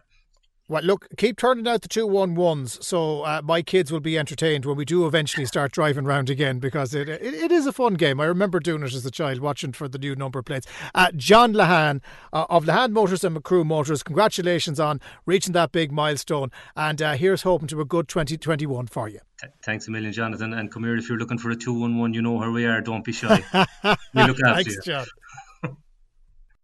Well, 0.68 0.82
look, 0.82 1.06
keep 1.16 1.36
turning 1.38 1.68
out 1.68 1.82
the 1.82 1.88
two 1.88 2.08
one 2.08 2.34
ones, 2.34 2.84
so 2.84 3.22
uh, 3.22 3.40
my 3.44 3.62
kids 3.62 3.92
will 3.92 4.00
be 4.00 4.18
entertained 4.18 4.64
when 4.64 4.76
we 4.76 4.84
do 4.84 5.06
eventually 5.06 5.46
start 5.46 5.70
driving 5.70 6.06
around 6.06 6.28
again 6.28 6.58
because 6.58 6.92
it, 6.92 7.08
it, 7.08 7.22
it 7.22 7.52
is 7.52 7.66
a 7.66 7.72
fun 7.72 7.94
game. 7.94 8.20
I 8.20 8.24
remember 8.24 8.58
doing 8.58 8.82
it 8.82 8.92
as 8.92 9.06
a 9.06 9.10
child, 9.12 9.38
watching 9.38 9.72
for 9.72 9.86
the 9.86 9.98
new 9.98 10.16
number 10.16 10.42
plates. 10.42 10.66
Uh, 10.92 11.12
John 11.14 11.52
Lehane 11.52 12.00
uh, 12.32 12.46
of 12.50 12.64
Lehane 12.64 12.90
Motors 12.90 13.22
and 13.22 13.36
McCrew 13.36 13.64
Motors, 13.64 14.02
congratulations 14.02 14.80
on 14.80 15.00
reaching 15.24 15.52
that 15.52 15.70
big 15.70 15.92
milestone, 15.92 16.50
and 16.74 17.00
uh, 17.00 17.12
here's 17.12 17.42
hoping 17.42 17.68
to 17.68 17.80
a 17.80 17.84
good 17.84 18.08
2021 18.08 18.88
for 18.88 19.08
you. 19.08 19.20
Thanks 19.62 19.86
a 19.86 19.92
million, 19.92 20.12
Jonathan. 20.12 20.52
And 20.52 20.72
come 20.72 20.82
here 20.82 20.96
if 20.96 21.08
you're 21.08 21.18
looking 21.18 21.38
for 21.38 21.50
a 21.50 21.56
two 21.56 21.78
one 21.78 21.96
one, 21.96 22.12
you 22.12 22.22
know 22.22 22.32
where 22.32 22.50
we 22.50 22.64
are. 22.66 22.80
Don't 22.80 23.04
be 23.04 23.12
shy. 23.12 23.44
we 23.54 24.22
look 24.24 24.40
after 24.42 24.54
Thanks, 24.54 24.74
you. 24.74 24.82
John. 24.82 25.06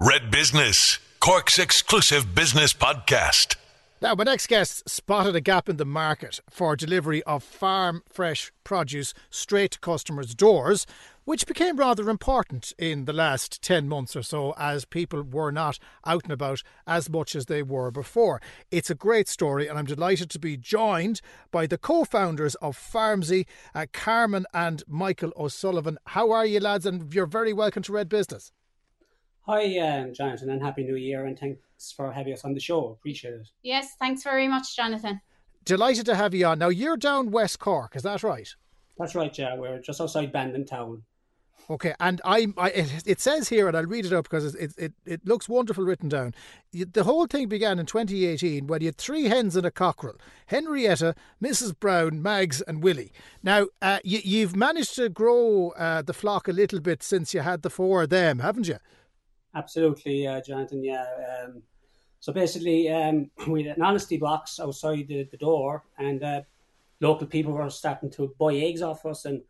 Red 0.01 0.33
Business, 0.33 0.99
Cork's 1.21 1.61
exclusive 1.61 2.35
business 2.35 2.73
podcast. 2.73 3.55
Now, 4.03 4.17
my 4.17 4.25
next 4.25 4.49
guest 4.49 4.89
spotted 4.89 5.37
a 5.37 5.41
gap 5.41 5.69
in 5.69 5.77
the 5.77 5.85
market 5.85 6.41
for 6.51 6.75
delivery 6.75 7.23
of 7.23 7.45
farm 7.45 8.03
fresh 8.09 8.51
produce 8.65 9.15
straight 9.31 9.71
to 9.71 9.79
customers' 9.79 10.35
doors, 10.35 10.89
which 11.23 11.47
became 11.47 11.77
rather 11.77 12.11
important 12.11 12.73
in 12.79 13.05
the 13.05 13.13
last 13.13 13.63
10 13.63 13.89
months 13.89 14.17
or 14.17 14.25
so 14.25 14.55
as 14.59 14.85
people 14.85 15.23
were 15.23 15.53
not 15.53 15.79
out 16.05 16.25
and 16.25 16.33
about 16.33 16.65
as 16.85 17.09
much 17.09 17.37
as 17.37 17.47
they 17.47 17.63
were 17.63 17.93
before. 17.93 18.43
It's 18.73 18.91
a 18.91 18.97
great 18.97 19.29
story, 19.29 19.69
and 19.69 19.79
I'm 19.79 19.87
delighted 19.87 20.31
to 20.31 20.41
be 20.41 20.57
joined 20.57 21.21
by 21.53 21.69
the 21.69 21.79
co 21.79 22.03
founders 22.03 22.57
of 22.57 22.77
Farmsy, 22.77 23.47
uh, 23.73 23.87
Carmen 23.93 24.47
and 24.53 24.83
Michael 24.89 25.33
O'Sullivan. 25.37 25.97
How 26.07 26.33
are 26.33 26.45
you, 26.45 26.59
lads? 26.59 26.87
And 26.87 27.15
you're 27.15 27.25
very 27.25 27.53
welcome 27.53 27.85
to 27.85 27.93
Red 27.93 28.09
Business. 28.09 28.51
Hi, 29.47 29.77
um, 29.79 30.15
Jonathan, 30.15 30.51
and 30.51 30.63
Happy 30.63 30.85
New 30.85 30.95
Year, 30.95 31.27
and 31.27 31.37
thanks 31.37 31.91
for 31.97 32.13
having 32.13 32.33
us 32.33 32.45
on 32.45 32.55
the 32.55 32.61
show. 32.61 32.91
Appreciate 32.91 33.35
it. 33.35 33.49
Yes, 33.65 33.97
thanks 33.99 34.23
very 34.23 34.47
much, 34.47 34.77
Jonathan. 34.77 35.21
Delighted 35.65 36.07
to 36.07 36.15
have 36.15 36.33
you 36.33 36.47
on. 36.47 36.61
Now, 36.61 36.69
you're 36.69 36.97
down 36.97 37.33
West 37.33 37.59
Cork, 37.59 37.97
is 37.97 38.05
that 38.05 38.23
right? 38.23 38.49
That's 38.99 39.17
right, 39.17 39.37
yeah. 39.37 39.57
We're 39.57 39.81
just 39.81 40.01
outside 40.01 40.31
Bandon 40.31 40.65
town. 40.65 41.03
Okay, 41.69 41.93
and 41.99 42.21
I, 42.25 42.49
I 42.57 42.71
it, 42.71 43.03
it 43.05 43.21
says 43.21 43.49
here, 43.49 43.67
and 43.67 43.77
I'll 43.77 43.87
read 43.87 44.07
it 44.07 44.13
up 44.13 44.25
because 44.25 44.55
it, 44.55 44.75
it, 44.77 44.93
it 45.05 45.27
looks 45.27 45.49
wonderful 45.49 45.85
written 45.85 46.09
down. 46.09 46.35
The 46.73 47.05
whole 47.05 47.27
thing 47.27 47.49
began 47.49 47.79
in 47.79 47.87
2018 47.87 48.67
when 48.67 48.81
you 48.81 48.89
had 48.89 48.97
three 48.97 49.25
hens 49.25 49.57
and 49.57 49.67
a 49.67 49.71
cockerel 49.71 50.17
Henrietta, 50.47 51.15
Mrs. 51.43 51.79
Brown, 51.79 52.23
Mags, 52.23 52.61
and 52.63 52.83
Willie. 52.83 53.13
Now, 53.43 53.67
uh, 53.81 53.99
you, 54.05 54.21
you've 54.23 54.55
managed 54.55 54.95
to 54.97 55.09
grow 55.09 55.71
uh, 55.71 56.03
the 56.03 56.13
flock 56.13 56.47
a 56.47 56.53
little 56.53 56.81
bit 56.81 57.03
since 57.03 57.35
you 57.35 57.41
had 57.41 57.63
the 57.63 57.71
four 57.71 58.05
of 58.05 58.11
them, 58.11 58.41
haven't 58.41 58.69
you? 58.69 58.79
Absolutely, 59.55 60.27
uh, 60.27 60.41
Jonathan. 60.41 60.83
Yeah. 60.83 61.05
Um, 61.45 61.63
so 62.21 62.33
basically, 62.33 62.89
um, 62.89 63.31
we 63.49 63.65
had 63.65 63.77
an 63.77 63.83
honesty 63.83 64.17
box 64.17 64.59
outside 64.61 65.09
the, 65.09 65.25
the 65.31 65.37
door, 65.37 65.85
and 65.99 66.23
uh, 66.23 66.43
local 67.01 67.27
people 67.27 67.53
were 67.53 67.69
starting 67.71 68.11
to 68.13 68.35
buy 68.39 68.55
eggs 68.55 68.83
off 68.83 69.05
us, 69.05 69.25
and 69.25 69.43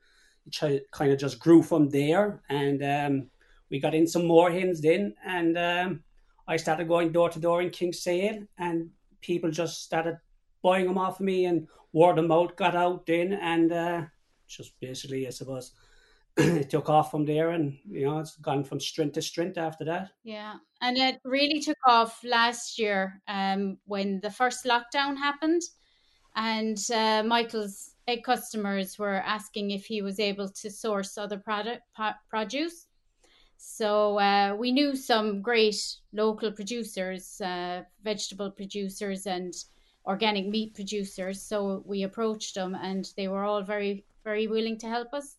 it 0.62 0.90
kind 0.90 1.12
of 1.12 1.18
just 1.18 1.38
grew 1.38 1.62
from 1.62 1.88
there. 1.88 2.42
And 2.49 2.82
um, 2.82 3.30
we 3.71 3.78
got 3.78 3.94
in 3.94 4.06
some 4.06 4.26
more 4.26 4.50
hens 4.50 4.80
then, 4.80 5.14
and 5.25 5.56
um, 5.56 6.02
I 6.49 6.56
started 6.56 6.88
going 6.88 7.12
door 7.12 7.30
to 7.30 7.38
door 7.38 7.62
in 7.62 7.71
Kinsale, 7.71 8.47
and 8.59 8.90
people 9.21 9.50
just 9.50 9.85
started 9.85 10.18
buying 10.62 10.87
them 10.87 10.99
off 10.99 11.21
of 11.21 11.26
me, 11.26 11.44
and 11.44 11.68
word 11.92 12.18
of 12.18 12.26
mouth 12.26 12.56
got 12.56 12.75
out 12.75 13.06
then, 13.06 13.35
and 13.35 13.73
uh, 13.73 14.02
just 14.49 14.78
basically, 14.80 15.26
I 15.26 15.30
suppose 15.30 15.73
it 16.36 16.70
took 16.70 16.88
off 16.88 17.10
from 17.10 17.24
there 17.26 17.50
and 17.50 17.78
you 17.88 18.06
know 18.06 18.18
it's 18.18 18.36
gone 18.36 18.64
from 18.64 18.80
strength 18.80 19.14
to 19.14 19.22
strength 19.22 19.58
after 19.58 19.84
that 19.84 20.10
Yeah, 20.24 20.54
and 20.80 20.96
it 20.96 21.20
really 21.24 21.60
took 21.60 21.78
off 21.86 22.20
last 22.24 22.78
year 22.78 23.20
um, 23.28 23.78
when 23.84 24.20
the 24.20 24.30
first 24.30 24.64
lockdown 24.64 25.16
happened, 25.16 25.62
and 26.34 26.78
uh, 26.94 27.22
Michael's 27.22 27.94
customers 28.24 28.98
were 28.98 29.22
asking 29.22 29.70
if 29.70 29.86
he 29.86 30.02
was 30.02 30.18
able 30.18 30.48
to 30.48 30.70
source 30.70 31.16
other 31.16 31.38
product 31.38 31.82
produce. 32.28 32.86
So 33.56 34.18
uh, 34.18 34.56
we 34.58 34.72
knew 34.72 34.96
some 34.96 35.40
great 35.40 35.76
local 36.12 36.50
producers, 36.50 37.40
uh, 37.40 37.82
vegetable 38.02 38.50
producers, 38.50 39.26
and 39.26 39.54
organic 40.04 40.48
meat 40.48 40.74
producers. 40.74 41.40
So 41.42 41.82
we 41.86 42.02
approached 42.02 42.56
them, 42.56 42.74
and 42.74 43.08
they 43.16 43.28
were 43.28 43.44
all 43.44 43.62
very, 43.62 44.04
very 44.24 44.48
willing 44.48 44.78
to 44.78 44.88
help 44.88 45.14
us. 45.14 45.36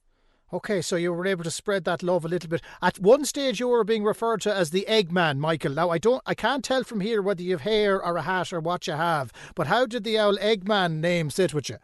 Okay, 0.54 0.82
so 0.82 0.96
you 0.96 1.12
were 1.12 1.26
able 1.26 1.44
to 1.44 1.52
spread 1.52 1.84
that 1.86 2.04
love 2.04 2.24
a 2.24 2.28
little 2.28 2.50
bit. 2.50 2.62
At 2.82 3.00
one 3.00 3.26
stage, 3.26 3.60
you 3.60 3.68
were 3.68 3.84
being 3.84 4.04
referred 4.04 4.42
to 4.42 4.54
as 4.54 4.70
the 4.70 4.86
Eggman, 4.88 5.40
Michael. 5.40 5.74
Now, 5.74 5.90
I 5.90 5.98
don't, 5.98 6.22
I 6.26 6.36
can't 6.36 6.64
tell 6.64 6.84
from 6.84 7.00
here 7.02 7.22
whether 7.22 7.42
you 7.42 7.52
have 7.52 7.62
hair 7.62 8.02
or 8.02 8.18
a 8.18 8.22
hat 8.22 8.54
or 8.54 8.60
what 8.60 8.86
you 8.86 8.94
have. 8.94 9.34
But 9.56 9.68
how 9.68 9.88
did 9.88 10.04
the 10.04 10.20
owl 10.20 10.38
Eggman 10.38 11.00
name 11.00 11.32
sit 11.32 11.54
with 11.54 11.70
you? 11.70 11.78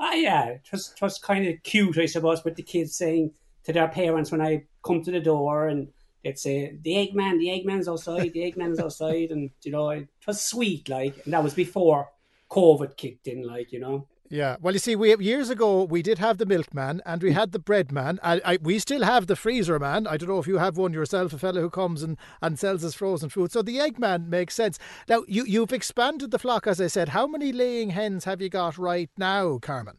ah 0.00 0.14
yeah 0.14 0.46
it 0.46 0.68
was, 0.72 0.92
it 0.96 1.02
was 1.02 1.18
kind 1.18 1.46
of 1.46 1.62
cute 1.62 1.98
i 1.98 2.06
suppose 2.06 2.42
with 2.42 2.56
the 2.56 2.62
kids 2.62 2.96
saying 2.96 3.30
to 3.62 3.72
their 3.72 3.88
parents 3.88 4.32
when 4.32 4.40
i 4.40 4.64
come 4.84 5.02
to 5.02 5.10
the 5.10 5.20
door 5.20 5.68
and 5.68 5.88
they'd 6.24 6.38
say 6.38 6.76
the 6.82 6.92
eggman 6.92 7.38
the 7.38 7.48
eggman's 7.48 7.86
outside 7.86 8.32
the 8.32 8.40
eggman's 8.40 8.80
outside 8.80 9.30
and 9.30 9.50
you 9.62 9.70
know 9.70 9.90
it 9.90 10.08
was 10.26 10.42
sweet 10.42 10.88
like 10.88 11.14
and 11.24 11.34
that 11.34 11.44
was 11.44 11.54
before 11.54 12.08
covid 12.50 12.96
kicked 12.96 13.28
in 13.28 13.46
like 13.46 13.70
you 13.72 13.78
know 13.78 14.06
Yeah, 14.32 14.58
well, 14.60 14.74
you 14.74 14.78
see, 14.78 14.94
we 14.94 15.16
years 15.16 15.50
ago 15.50 15.82
we 15.82 16.02
did 16.02 16.18
have 16.18 16.38
the 16.38 16.46
milkman 16.46 17.02
and 17.04 17.20
we 17.20 17.32
had 17.32 17.50
the 17.50 17.58
bread 17.58 17.90
man. 17.90 18.20
I, 18.22 18.40
I, 18.44 18.58
we 18.62 18.78
still 18.78 19.02
have 19.02 19.26
the 19.26 19.34
freezer 19.34 19.76
man. 19.80 20.06
I 20.06 20.16
don't 20.16 20.28
know 20.28 20.38
if 20.38 20.46
you 20.46 20.58
have 20.58 20.76
one 20.76 20.92
yourself, 20.92 21.32
a 21.32 21.38
fellow 21.38 21.60
who 21.60 21.68
comes 21.68 22.04
and, 22.04 22.16
and 22.40 22.56
sells 22.56 22.84
us 22.84 22.94
frozen 22.94 23.28
food. 23.28 23.50
So 23.50 23.60
the 23.60 23.80
egg 23.80 23.98
man 23.98 24.30
makes 24.30 24.54
sense. 24.54 24.78
Now 25.08 25.24
you 25.26 25.44
you've 25.44 25.72
expanded 25.72 26.30
the 26.30 26.38
flock, 26.38 26.68
as 26.68 26.80
I 26.80 26.86
said. 26.86 27.08
How 27.08 27.26
many 27.26 27.50
laying 27.50 27.90
hens 27.90 28.22
have 28.24 28.40
you 28.40 28.48
got 28.48 28.78
right 28.78 29.10
now, 29.18 29.58
Carmen? 29.58 29.96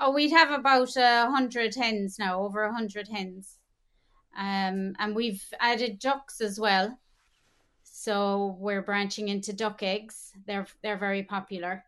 Oh, 0.00 0.10
we'd 0.10 0.32
have 0.32 0.50
about 0.50 0.96
a 0.96 1.30
hundred 1.30 1.74
hens 1.74 2.18
now, 2.18 2.40
over 2.40 2.62
a 2.62 2.72
hundred 2.72 3.08
hens, 3.08 3.58
um, 4.34 4.94
and 4.98 5.14
we've 5.14 5.44
added 5.60 5.98
ducks 5.98 6.40
as 6.40 6.58
well. 6.58 6.98
So 7.82 8.56
we're 8.58 8.80
branching 8.80 9.28
into 9.28 9.52
duck 9.52 9.82
eggs. 9.82 10.32
They're 10.46 10.66
they're 10.82 10.96
very 10.96 11.24
popular. 11.24 11.84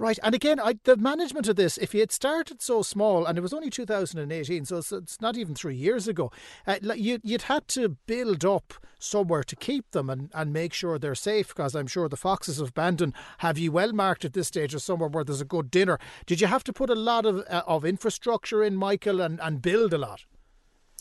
Right, 0.00 0.18
and 0.22 0.32
again, 0.32 0.60
I, 0.60 0.78
the 0.84 0.96
management 0.96 1.48
of 1.48 1.56
this, 1.56 1.76
if 1.76 1.92
you 1.92 1.98
had 1.98 2.12
started 2.12 2.62
so 2.62 2.82
small, 2.82 3.26
and 3.26 3.36
it 3.36 3.40
was 3.40 3.52
only 3.52 3.68
2018, 3.68 4.64
so 4.64 4.76
it's, 4.76 4.92
it's 4.92 5.20
not 5.20 5.36
even 5.36 5.56
three 5.56 5.74
years 5.74 6.06
ago, 6.06 6.30
uh, 6.68 6.76
you, 6.94 7.18
you'd 7.24 7.42
had 7.42 7.66
to 7.68 7.96
build 8.06 8.44
up 8.44 8.74
somewhere 9.00 9.42
to 9.42 9.56
keep 9.56 9.90
them 9.90 10.08
and, 10.08 10.30
and 10.34 10.52
make 10.52 10.72
sure 10.72 11.00
they're 11.00 11.16
safe, 11.16 11.48
because 11.48 11.74
I'm 11.74 11.88
sure 11.88 12.08
the 12.08 12.16
Foxes 12.16 12.60
of 12.60 12.74
Bandon 12.74 13.12
have 13.38 13.58
you 13.58 13.72
well 13.72 13.92
marked 13.92 14.24
at 14.24 14.34
this 14.34 14.46
stage 14.46 14.72
as 14.72 14.84
somewhere 14.84 15.08
where 15.08 15.24
there's 15.24 15.40
a 15.40 15.44
good 15.44 15.68
dinner. 15.68 15.98
Did 16.26 16.40
you 16.40 16.46
have 16.46 16.62
to 16.64 16.72
put 16.72 16.90
a 16.90 16.94
lot 16.94 17.26
of, 17.26 17.38
uh, 17.50 17.62
of 17.66 17.84
infrastructure 17.84 18.62
in, 18.62 18.76
Michael, 18.76 19.20
and, 19.20 19.40
and 19.40 19.60
build 19.60 19.92
a 19.92 19.98
lot? 19.98 20.26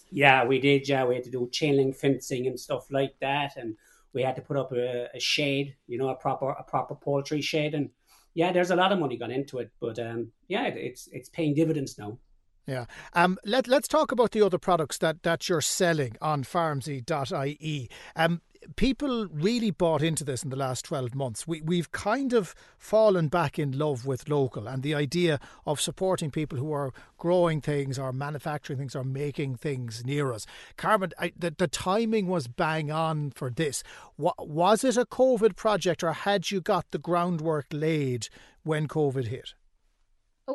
Yeah, 0.10 0.44
we 0.44 0.60
did. 0.60 0.90
Yeah, 0.90 1.06
we 1.06 1.14
had 1.14 1.24
to 1.26 1.32
do 1.32 1.48
chain 1.52 1.78
link 1.78 1.96
fencing 1.96 2.48
and 2.48 2.60
stuff 2.60 2.90
like 2.90 3.14
that, 3.22 3.58
and 3.58 3.76
we 4.14 4.24
had 4.24 4.36
to 4.38 4.42
put 4.42 4.58
up 4.58 4.72
a, 4.72 5.08
a 5.14 5.20
shade, 5.20 5.76
you 5.86 6.00
know, 6.00 6.10
a 6.10 6.16
proper 6.16 6.50
a 6.50 6.64
proper 6.64 6.96
poultry 6.96 7.42
shade, 7.42 7.76
and 7.76 7.92
yeah, 8.38 8.52
there's 8.52 8.70
a 8.70 8.76
lot 8.76 8.92
of 8.92 9.00
money 9.00 9.18
gone 9.18 9.32
into 9.32 9.58
it, 9.58 9.72
but 9.80 9.98
um, 9.98 10.28
yeah, 10.48 10.68
it, 10.68 10.78
it's 10.78 11.10
it's 11.12 11.28
paying 11.28 11.56
dividends 11.56 11.98
now. 11.98 12.20
Yeah. 12.68 12.86
Um, 13.14 13.40
let, 13.44 13.68
let's 13.68 13.88
talk 13.88 14.12
about 14.12 14.32
the 14.32 14.44
other 14.44 14.60
products 14.60 15.00
that, 15.00 15.24
that 15.24 15.50
you're 15.50 15.62
selling 15.62 16.18
on 16.22 16.44
farmsy.ie. 16.44 17.90
Um, 18.16 18.42
people 18.76 19.28
really 19.28 19.72
bought 19.72 20.02
into 20.02 20.24
this 20.24 20.44
in 20.44 20.50
the 20.50 20.56
last 20.56 20.86
12 20.86 21.16
months. 21.16 21.48
We, 21.48 21.62
we've 21.62 21.92
kind 21.92 22.34
of 22.34 22.54
fallen 22.78 23.28
back 23.28 23.58
in 23.58 23.78
love 23.78 24.06
with 24.06 24.30
local 24.30 24.68
and 24.68 24.84
the 24.84 24.94
idea 24.94 25.40
of 25.66 25.80
supporting 25.82 26.32
people 26.32 26.58
who 26.58 26.72
are 26.74 26.92
growing 27.18 27.62
things 27.62 27.98
or 27.98 28.12
manufacturing 28.12 28.80
things 28.80 28.96
or 28.96 29.04
making 29.04 29.56
things 29.56 30.06
near 30.06 30.32
us. 30.34 30.46
Carmen, 30.76 31.12
I, 31.20 31.34
the, 31.38 31.54
the 31.58 31.68
timing 31.68 32.28
was 32.28 32.48
bang 32.48 32.92
on 32.92 33.32
for 33.32 33.50
this. 33.50 33.84
was 34.18 34.84
it 34.84 34.98
a 34.98 35.06
COVID 35.06 35.56
project 35.56 36.04
or 36.04 36.14
had 36.14 36.52
you 36.52 36.62
got 36.62 36.92
the 36.92 37.00
groundwork 37.00 37.68
laid 37.72 38.30
when 38.64 38.88
COVID 38.88 39.28
hit? 39.28 39.54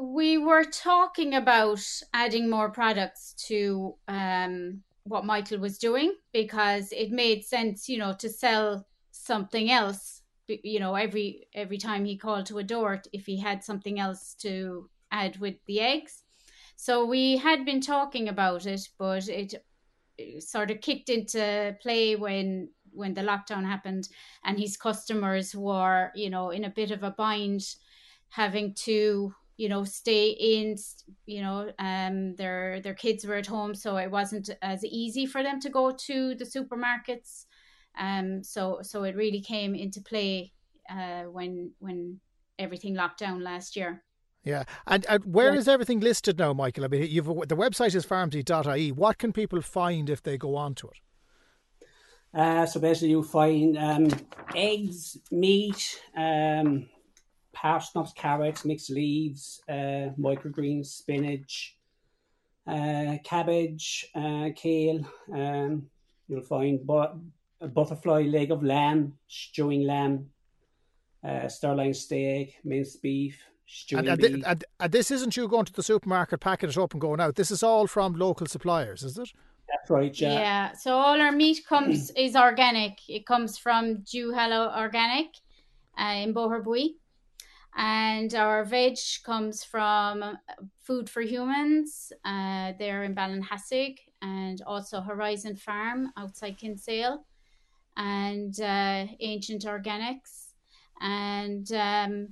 We 0.01 0.39
were 0.39 0.65
talking 0.65 1.35
about 1.35 1.85
adding 2.15 2.49
more 2.49 2.71
products 2.71 3.35
to 3.49 3.97
um, 4.09 4.83
what 5.05 5.25
Michael 5.25 5.59
was 5.59 5.79
doing 5.79 6.15
because 6.33 6.93
it 6.93 7.11
made 7.11 7.45
sense, 7.45 7.89
you 7.89 7.99
know, 7.99 8.13
to 8.15 8.29
sell 8.29 8.87
something 9.11 9.71
else. 9.71 10.23
You 10.49 10.81
know, 10.81 10.95
every 10.95 11.49
every 11.55 11.79
time 11.79 12.05
he 12.05 12.17
called 12.17 12.47
to 12.47 12.59
a 12.59 12.65
door, 12.65 13.03
if 13.13 13.27
he 13.27 13.39
had 13.39 13.65
something 13.65 13.99
else 13.99 14.35
to 14.41 14.91
add 15.11 15.39
with 15.39 15.57
the 15.67 15.81
eggs. 15.81 16.25
So 16.77 17.05
we 17.05 17.37
had 17.37 17.65
been 17.65 17.81
talking 17.81 18.29
about 18.29 18.67
it, 18.67 18.89
but 18.99 19.29
it, 19.29 19.55
it 20.19 20.43
sort 20.43 20.71
of 20.71 20.81
kicked 20.81 21.09
into 21.09 21.77
play 21.81 22.17
when 22.17 22.71
when 22.91 23.15
the 23.15 23.23
lockdown 23.23 23.65
happened, 23.65 24.09
and 24.45 24.59
his 24.59 24.77
customers 24.77 25.55
were, 25.55 26.11
you 26.15 26.29
know, 26.29 26.51
in 26.51 26.65
a 26.65 26.71
bit 26.71 26.91
of 26.91 27.03
a 27.03 27.11
bind, 27.13 27.63
having 28.29 28.75
to 28.75 29.35
you 29.57 29.69
know, 29.69 29.85
stay 29.85 30.29
in. 30.29 30.77
You 31.27 31.43
know, 31.43 31.73
um, 31.79 32.37
their 32.37 32.81
their 32.81 32.95
kids 32.95 33.27
were 33.27 33.37
at 33.37 33.47
home, 33.47 33.75
so 33.75 33.97
it 33.97 34.11
wasn't 34.11 34.51
as 34.61 34.85
easy 34.85 35.27
for 35.27 35.43
them 35.43 35.61
to 35.61 35.71
go 35.71 35.93
to 35.93 36.35
the 36.35 36.45
supermarkets. 36.45 37.47
Um, 37.99 38.43
so 38.43 38.81
so 38.83 39.05
it 39.05 39.17
really 39.17 39.41
came 39.41 39.75
into 39.75 40.01
play 40.01 40.53
uh, 40.91 41.25
when 41.25 41.73
when 41.79 42.21
everything 42.59 42.95
locked 42.95 43.19
down 43.19 43.43
last 43.43 43.77
year. 43.77 44.03
Yeah, 44.45 44.65
and, 44.89 45.07
and 45.09 45.25
where 45.25 45.53
yeah. 45.53 45.61
is 45.61 45.69
everything 45.69 46.01
listed 46.01 46.39
now, 46.39 46.53
Michael? 46.53 46.85
I 46.85 46.89
mean, 46.89 47.07
you've 47.09 47.27
the 47.27 47.57
website 47.57 47.95
is 47.95 48.05
farmsy.ie. 48.05 48.91
What 48.93 49.19
can 49.19 49.33
people 49.33 49.61
find 49.61 50.11
if 50.11 50.23
they 50.23 50.37
go 50.37 50.57
onto 50.57 50.89
it? 50.89 50.99
Uh, 52.35 52.67
so 52.67 52.81
basically, 52.81 53.11
you 53.11 53.23
find 53.23 53.77
um, 53.79 54.09
eggs, 54.57 55.19
meat, 55.31 56.01
um, 56.17 56.89
parsnips, 57.53 58.13
carrots, 58.13 58.65
mixed 58.65 58.91
leaves, 58.91 59.61
uh, 59.69 60.11
microgreens, 60.19 60.87
spinach, 60.87 61.77
uh, 62.67 63.17
cabbage, 63.25 64.07
uh, 64.15 64.49
kale. 64.55 65.05
Um, 65.33 65.87
you'll 66.29 66.43
find 66.43 66.87
but- 66.87 67.17
a 67.61 67.69
butterfly 67.69 68.23
leg 68.23 68.51
of 68.51 68.63
lamb, 68.65 69.15
stewing 69.29 69.85
lamb, 69.85 70.29
uh, 71.25 71.47
sirloin 71.49 71.95
steak, 71.95 72.57
minced 72.65 73.01
beef, 73.01 73.41
stewing 73.67 74.09
and, 74.09 74.21
beef. 74.21 74.43
And, 74.45 74.65
and, 74.81 74.93
this 74.93 75.13
isn't 75.13 75.37
you 75.37 75.47
going 75.47 75.67
to 75.67 75.73
the 75.73 75.83
supermarket, 75.83 76.41
packing 76.41 76.71
it 76.71 76.77
up 76.77 76.93
and 76.93 77.01
going 77.01 77.21
out. 77.21 77.37
This 77.37 77.53
is 77.53 77.63
all 77.63 77.87
from 77.87 78.15
local 78.15 78.47
suppliers, 78.47 79.05
is 79.05 79.17
it? 79.17 79.33
That's 79.69 79.91
right, 79.91 80.21
yeah. 80.21 80.33
Yeah, 80.33 80.73
so 80.73 80.97
all 80.97 81.21
our 81.21 81.33
meat 81.33 81.65
comes 81.67 82.11
is 82.17 82.35
organic. 82.35 82.99
It 83.09 83.27
comes 83.27 83.57
from 83.57 83.99
Duhallow 83.99 84.77
Organic 84.77 85.29
uh, 85.99 86.15
in 86.17 86.35
Boherbue. 86.35 86.95
And 87.77 88.35
our 88.35 88.65
veg 88.65 88.99
comes 89.25 89.65
from 89.65 90.37
Food 90.83 91.09
for 91.09 91.23
Humans. 91.23 92.13
Uh, 92.25 92.73
they're 92.79 93.05
in 93.05 93.15
Ballinhassig 93.15 93.97
and 94.21 94.61
also 94.67 95.01
Horizon 95.01 95.57
Farm 95.57 96.13
outside 96.17 96.59
Kinsale 96.59 97.25
and 97.97 98.59
uh, 98.61 99.07
Ancient 99.21 99.65
Organics. 99.65 100.53
And 101.01 101.71
um, 101.73 102.29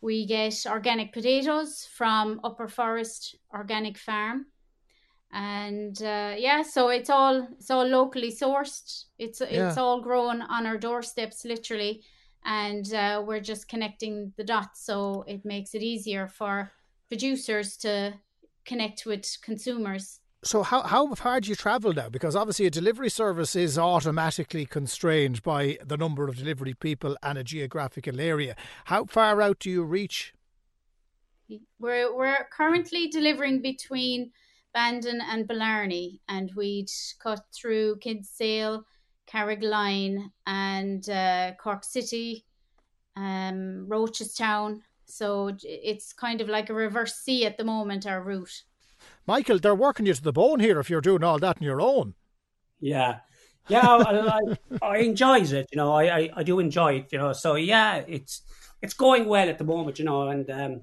we 0.00 0.26
get 0.26 0.66
organic 0.66 1.12
potatoes 1.12 1.88
from 1.90 2.40
Upper 2.44 2.68
Forest 2.68 3.36
Organic 3.54 3.96
Farm. 3.96 4.46
And 5.32 6.00
uh, 6.02 6.34
yeah, 6.36 6.62
so 6.62 6.90
it's 6.90 7.10
all 7.10 7.48
it's 7.58 7.70
all 7.70 7.86
locally 7.86 8.30
sourced. 8.30 9.06
It's 9.18 9.40
yeah. 9.40 9.68
it's 9.68 9.78
all 9.78 10.00
grown 10.00 10.42
on 10.42 10.66
our 10.66 10.78
doorsteps, 10.78 11.44
literally 11.44 12.04
and 12.44 12.92
uh, 12.92 13.22
we're 13.26 13.40
just 13.40 13.68
connecting 13.68 14.32
the 14.36 14.44
dots 14.44 14.84
so 14.84 15.24
it 15.26 15.44
makes 15.44 15.74
it 15.74 15.82
easier 15.82 16.28
for 16.28 16.70
producers 17.08 17.76
to 17.76 18.14
connect 18.64 19.06
with 19.06 19.36
consumers 19.42 20.20
so 20.44 20.62
how 20.62 20.82
how 20.82 21.14
far 21.14 21.40
do 21.40 21.48
you 21.48 21.54
travel 21.54 21.94
now? 21.94 22.10
Because 22.10 22.36
obviously 22.36 22.66
a 22.66 22.70
delivery 22.70 23.08
service 23.08 23.56
is 23.56 23.78
automatically 23.78 24.66
constrained 24.66 25.42
by 25.42 25.78
the 25.82 25.96
number 25.96 26.28
of 26.28 26.36
delivery 26.36 26.74
people 26.74 27.16
and 27.22 27.38
a 27.38 27.44
geographical 27.44 28.20
area. 28.20 28.54
How 28.84 29.06
far 29.06 29.40
out 29.40 29.60
do 29.60 29.70
you 29.70 29.82
reach? 29.84 30.34
We're 31.78 32.14
we're 32.14 32.46
currently 32.52 33.08
delivering 33.08 33.62
between 33.62 34.32
Bandon 34.74 35.22
and 35.22 35.48
Blarney, 35.48 36.20
and 36.28 36.50
we'd 36.54 36.90
cut 37.22 37.40
through 37.54 37.96
Kinsale, 38.00 38.84
Carrigaline, 39.34 40.30
and 40.46 41.08
uh, 41.10 41.52
Cork 41.58 41.84
City, 41.84 42.44
um, 43.16 43.86
Rochestown. 43.88 44.80
So 45.06 45.50
it's 45.62 46.12
kind 46.12 46.40
of 46.40 46.48
like 46.48 46.70
a 46.70 46.74
reverse 46.74 47.16
C 47.16 47.44
at 47.44 47.58
the 47.58 47.64
moment, 47.64 48.06
our 48.06 48.22
route. 48.22 48.62
Michael, 49.26 49.58
they're 49.58 49.74
working 49.74 50.06
you 50.06 50.14
to 50.14 50.22
the 50.22 50.32
bone 50.32 50.60
here 50.60 50.78
if 50.78 50.88
you're 50.88 51.00
doing 51.00 51.24
all 51.24 51.38
that 51.38 51.58
on 51.58 51.62
your 51.62 51.80
own. 51.80 52.14
Yeah. 52.80 53.18
Yeah, 53.68 53.86
I, 53.86 54.28
I, 54.28 54.40
I 54.82 54.96
enjoys 54.98 55.52
it, 55.52 55.68
you 55.72 55.76
know. 55.76 55.92
I, 55.92 56.18
I, 56.18 56.30
I, 56.36 56.42
do 56.42 56.58
enjoy 56.58 56.96
it, 56.96 57.08
you 57.10 57.18
know. 57.18 57.32
So 57.32 57.54
yeah, 57.54 58.02
it's 58.06 58.42
it's 58.82 58.92
going 58.92 59.24
well 59.24 59.48
at 59.48 59.56
the 59.56 59.64
moment, 59.64 59.98
you 59.98 60.04
know, 60.04 60.28
and 60.28 60.50
um, 60.50 60.82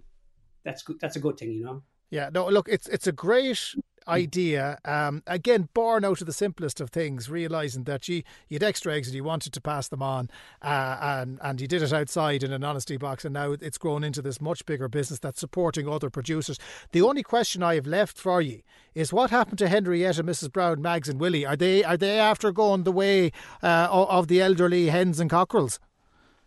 that's 0.63 0.81
good. 0.81 0.97
That's 0.99 1.15
a 1.15 1.19
good 1.19 1.37
thing, 1.37 1.51
you 1.51 1.63
know. 1.63 1.83
Yeah, 2.09 2.31
no, 2.33 2.49
look, 2.49 2.67
it's 2.67 2.87
it's 2.87 3.05
a 3.05 3.11
great 3.11 3.75
idea. 4.07 4.79
Um, 4.85 5.23
again, 5.27 5.69
born 5.73 6.03
out 6.05 6.21
of 6.21 6.27
the 6.27 6.33
simplest 6.33 6.81
of 6.81 6.89
things, 6.89 7.29
realizing 7.29 7.83
that 7.85 8.07
you, 8.07 8.23
you 8.47 8.55
had 8.55 8.63
extra 8.63 8.93
eggs 8.93 9.07
and 9.07 9.15
you 9.15 9.23
wanted 9.23 9.53
to 9.53 9.61
pass 9.61 9.87
them 9.87 10.01
on, 10.01 10.29
uh, 10.61 10.97
and 11.01 11.39
and 11.41 11.61
you 11.61 11.67
did 11.67 11.81
it 11.81 11.93
outside 11.93 12.43
in 12.43 12.51
an 12.51 12.63
honesty 12.63 12.97
box, 12.97 13.25
and 13.25 13.33
now 13.33 13.51
it's 13.51 13.77
grown 13.77 14.03
into 14.03 14.21
this 14.21 14.41
much 14.41 14.65
bigger 14.65 14.87
business 14.87 15.19
that's 15.19 15.39
supporting 15.39 15.87
other 15.87 16.09
producers. 16.09 16.57
The 16.91 17.01
only 17.01 17.23
question 17.23 17.63
I 17.63 17.75
have 17.75 17.87
left 17.87 18.17
for 18.17 18.41
you 18.41 18.61
is 18.93 19.13
what 19.13 19.29
happened 19.29 19.59
to 19.59 19.69
Henrietta, 19.69 20.23
Mrs. 20.23 20.51
Brown, 20.51 20.81
Mags, 20.81 21.09
and 21.09 21.19
Willie? 21.19 21.45
Are 21.45 21.55
they 21.55 21.83
are 21.83 21.97
they 21.97 22.19
after 22.19 22.51
going 22.51 22.83
the 22.83 22.91
way 22.91 23.31
uh, 23.63 23.87
of 23.91 24.27
the 24.27 24.41
elderly 24.41 24.87
hens 24.87 25.19
and 25.19 25.29
cockerels? 25.29 25.79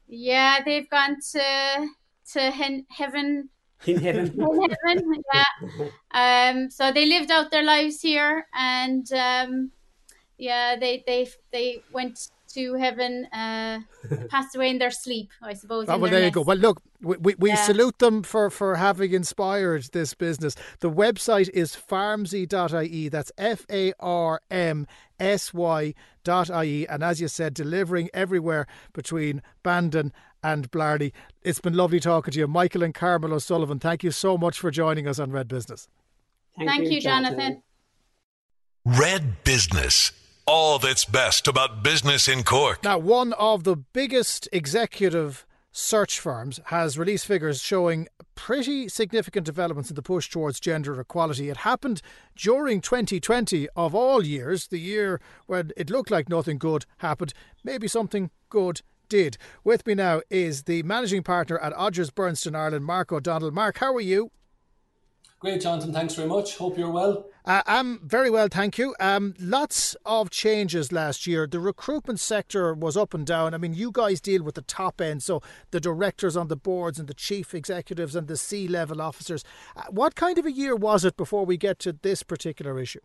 Yeah, 0.07 0.61
they've 0.64 0.88
gone 0.88 1.17
to 1.33 1.88
to 2.33 2.51
hen- 2.51 2.87
heaven 2.90 3.51
in 3.87 4.00
heaven. 4.00 4.26
in 4.38 4.76
heaven, 4.87 5.22
yeah. 5.32 6.50
Um, 6.52 6.70
so 6.70 6.92
they 6.92 7.06
lived 7.06 7.30
out 7.30 7.50
their 7.50 7.64
lives 7.64 8.00
here, 8.00 8.46
and 8.54 9.10
um, 9.12 9.70
yeah, 10.38 10.76
they 10.76 11.02
they 11.06 11.28
they 11.52 11.82
went 11.92 12.30
to 12.54 12.74
heaven, 12.74 13.26
uh, 13.26 13.80
passed 14.28 14.56
away 14.56 14.70
in 14.70 14.78
their 14.78 14.90
sleep, 14.90 15.30
I 15.42 15.54
suppose. 15.54 15.88
Oh, 15.88 15.98
well, 15.98 16.10
there 16.10 16.20
nest. 16.20 16.37
you 16.37 16.42
go. 16.42 16.42
Well, 16.42 16.56
look, 16.56 16.80
we, 17.00 17.16
we, 17.18 17.34
we 17.38 17.48
yeah. 17.50 17.56
salute 17.56 17.98
them 17.98 18.22
for, 18.22 18.48
for 18.48 18.76
having 18.76 19.12
inspired 19.12 19.88
this 19.92 20.14
business. 20.14 20.54
The 20.80 20.90
website 20.90 21.50
is 21.50 21.76
farmsy.ie. 21.76 23.08
That's 23.08 23.32
F 23.37 23.66
A 23.70 23.92
R 24.00 24.40
M 24.50 24.87
S 25.18 25.52
Y.ie. 25.52 26.88
And 26.88 27.02
as 27.02 27.20
you 27.20 27.28
said, 27.28 27.54
delivering 27.54 28.08
everywhere 28.14 28.66
between 28.92 29.42
Bandon 29.62 30.12
and 30.44 30.70
Blarney. 30.70 31.12
It's 31.42 31.59
been 31.59 31.74
lovely 31.74 31.98
talking 31.98 32.33
to 32.33 32.38
you. 32.38 32.46
Michael 32.46 32.85
and 32.85 32.94
Carmel 32.94 33.33
O'Sullivan, 33.33 33.80
thank 33.80 34.04
you 34.04 34.11
so 34.12 34.37
much 34.38 34.59
for 34.61 34.70
joining 34.70 35.09
us 35.09 35.18
on 35.18 35.33
Red 35.33 35.48
Business. 35.48 35.88
Thank, 36.57 36.68
thank 36.68 36.90
you, 36.90 37.00
Jonathan. 37.00 37.62
Red 38.85 39.42
Business. 39.42 40.12
All 40.46 40.78
that's 40.78 41.07
best 41.07 41.48
about 41.48 41.83
business 41.83 42.28
in 42.28 42.42
Cork. 42.42 42.85
Now, 42.85 42.98
one 42.98 43.33
of 43.33 43.64
the 43.64 43.76
biggest 43.76 44.46
executive 44.52 45.46
search 45.72 46.20
firms 46.20 46.61
has 46.66 46.98
released 46.98 47.26
figures 47.26 47.62
showing 47.62 48.07
pretty 48.35 48.88
significant 48.88 49.46
developments 49.46 49.90
in 49.90 49.96
the 49.96 50.02
push 50.02 50.28
towards 50.28 50.61
gender 50.61 51.00
equality. 51.00 51.48
It 51.48 51.59
happened 51.59 52.02
during 52.37 52.83
2020 52.83 53.68
of 53.74 53.94
all 53.94 54.22
years, 54.22 54.66
the 54.66 54.78
year 54.78 55.18
when 55.46 55.70
it 55.78 55.88
looked 55.88 56.11
like 56.11 56.28
nothing 56.28 56.59
good 56.59 56.85
happened. 56.98 57.33
Maybe 57.64 57.88
something 57.88 58.30
good 58.50 58.83
did. 59.09 59.37
With 59.62 59.87
me 59.87 59.95
now 59.95 60.23
is 60.31 60.64
the 60.64 60.83
managing 60.83 61.23
partner 61.23 61.59
at 61.59 61.73
Odgers 61.75 62.11
Berndtson 62.11 62.57
Ireland, 62.57 62.85
Mark 62.85 63.12
O'Donnell. 63.12 63.51
Mark, 63.51 63.79
how 63.79 63.95
are 63.95 64.01
you? 64.01 64.31
Great, 65.45 65.61
Jonathan. 65.61 65.93
Thanks 65.93 66.14
very 66.14 66.27
much. 66.27 66.57
Hope 66.57 66.79
you're 66.79 66.90
well. 66.90 67.27
Uh, 67.45 67.61
I'm 67.67 68.01
very 68.09 68.31
well, 68.31 68.49
thank 68.51 68.79
you. 68.79 68.95
Um, 68.99 69.35
lots 69.38 69.95
of 70.07 70.31
changes 70.31 70.90
last 70.90 71.27
year. 71.27 71.47
The 71.47 71.61
recruitment 71.61 72.19
sector 72.19 72.73
was 72.73 72.97
up 72.97 73.12
and 73.12 73.27
down. 73.27 73.53
I 73.53 73.59
mean, 73.59 73.75
you 73.75 73.90
guys 73.93 74.23
deal 74.23 74.43
with 74.43 74.55
the 74.55 74.62
top 74.62 75.03
end, 75.03 75.23
so 75.23 75.43
the 75.71 75.81
directors 75.81 76.35
on 76.35 76.49
the 76.49 76.57
boards 76.57 76.99
and 76.99 77.07
the 77.07 77.12
chief 77.14 77.55
executives 77.55 78.17
and 78.17 78.27
the 78.27 78.38
C 78.38 78.67
level 78.67 79.03
officers. 79.03 79.45
Uh, 79.77 79.83
what 79.90 80.14
kind 80.14 80.38
of 80.38 80.47
a 80.47 80.53
year 80.53 80.75
was 80.75 81.05
it 81.05 81.19
before 81.19 81.45
we 81.45 81.59
get 81.59 81.79
to 81.81 81.93
this 81.93 82.23
particular 82.23 82.79
issue? 82.79 83.01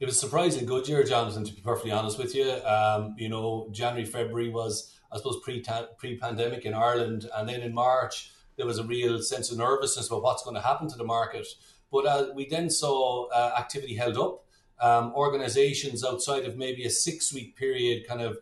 It 0.00 0.06
was 0.06 0.16
a 0.16 0.20
surprisingly 0.20 0.66
good 0.66 0.88
year, 0.88 1.04
Jonathan. 1.04 1.44
To 1.44 1.52
be 1.52 1.60
perfectly 1.60 1.90
honest 1.92 2.16
with 2.16 2.34
you, 2.34 2.50
um, 2.64 3.14
you 3.18 3.28
know, 3.28 3.68
January, 3.70 4.06
February 4.06 4.48
was, 4.48 4.98
I 5.12 5.18
suppose, 5.18 5.38
pre 5.44 5.62
pre 5.98 6.16
pandemic 6.16 6.64
in 6.64 6.72
Ireland, 6.72 7.28
and 7.34 7.46
then 7.46 7.60
in 7.60 7.74
March 7.74 8.32
there 8.56 8.64
was 8.64 8.78
a 8.78 8.84
real 8.84 9.20
sense 9.22 9.52
of 9.52 9.58
nervousness 9.58 10.08
about 10.08 10.22
what's 10.22 10.42
going 10.42 10.56
to 10.56 10.62
happen 10.62 10.88
to 10.88 10.96
the 10.96 11.04
market. 11.04 11.46
But 11.92 12.06
uh, 12.06 12.26
we 12.34 12.48
then 12.48 12.70
saw 12.70 13.26
uh, 13.26 13.54
activity 13.58 13.94
held 13.94 14.16
up. 14.16 14.44
Um, 14.80 15.12
organizations 15.14 16.02
outside 16.02 16.46
of 16.46 16.56
maybe 16.56 16.86
a 16.86 16.90
six 16.90 17.34
week 17.34 17.54
period, 17.54 18.08
kind 18.08 18.22
of 18.22 18.38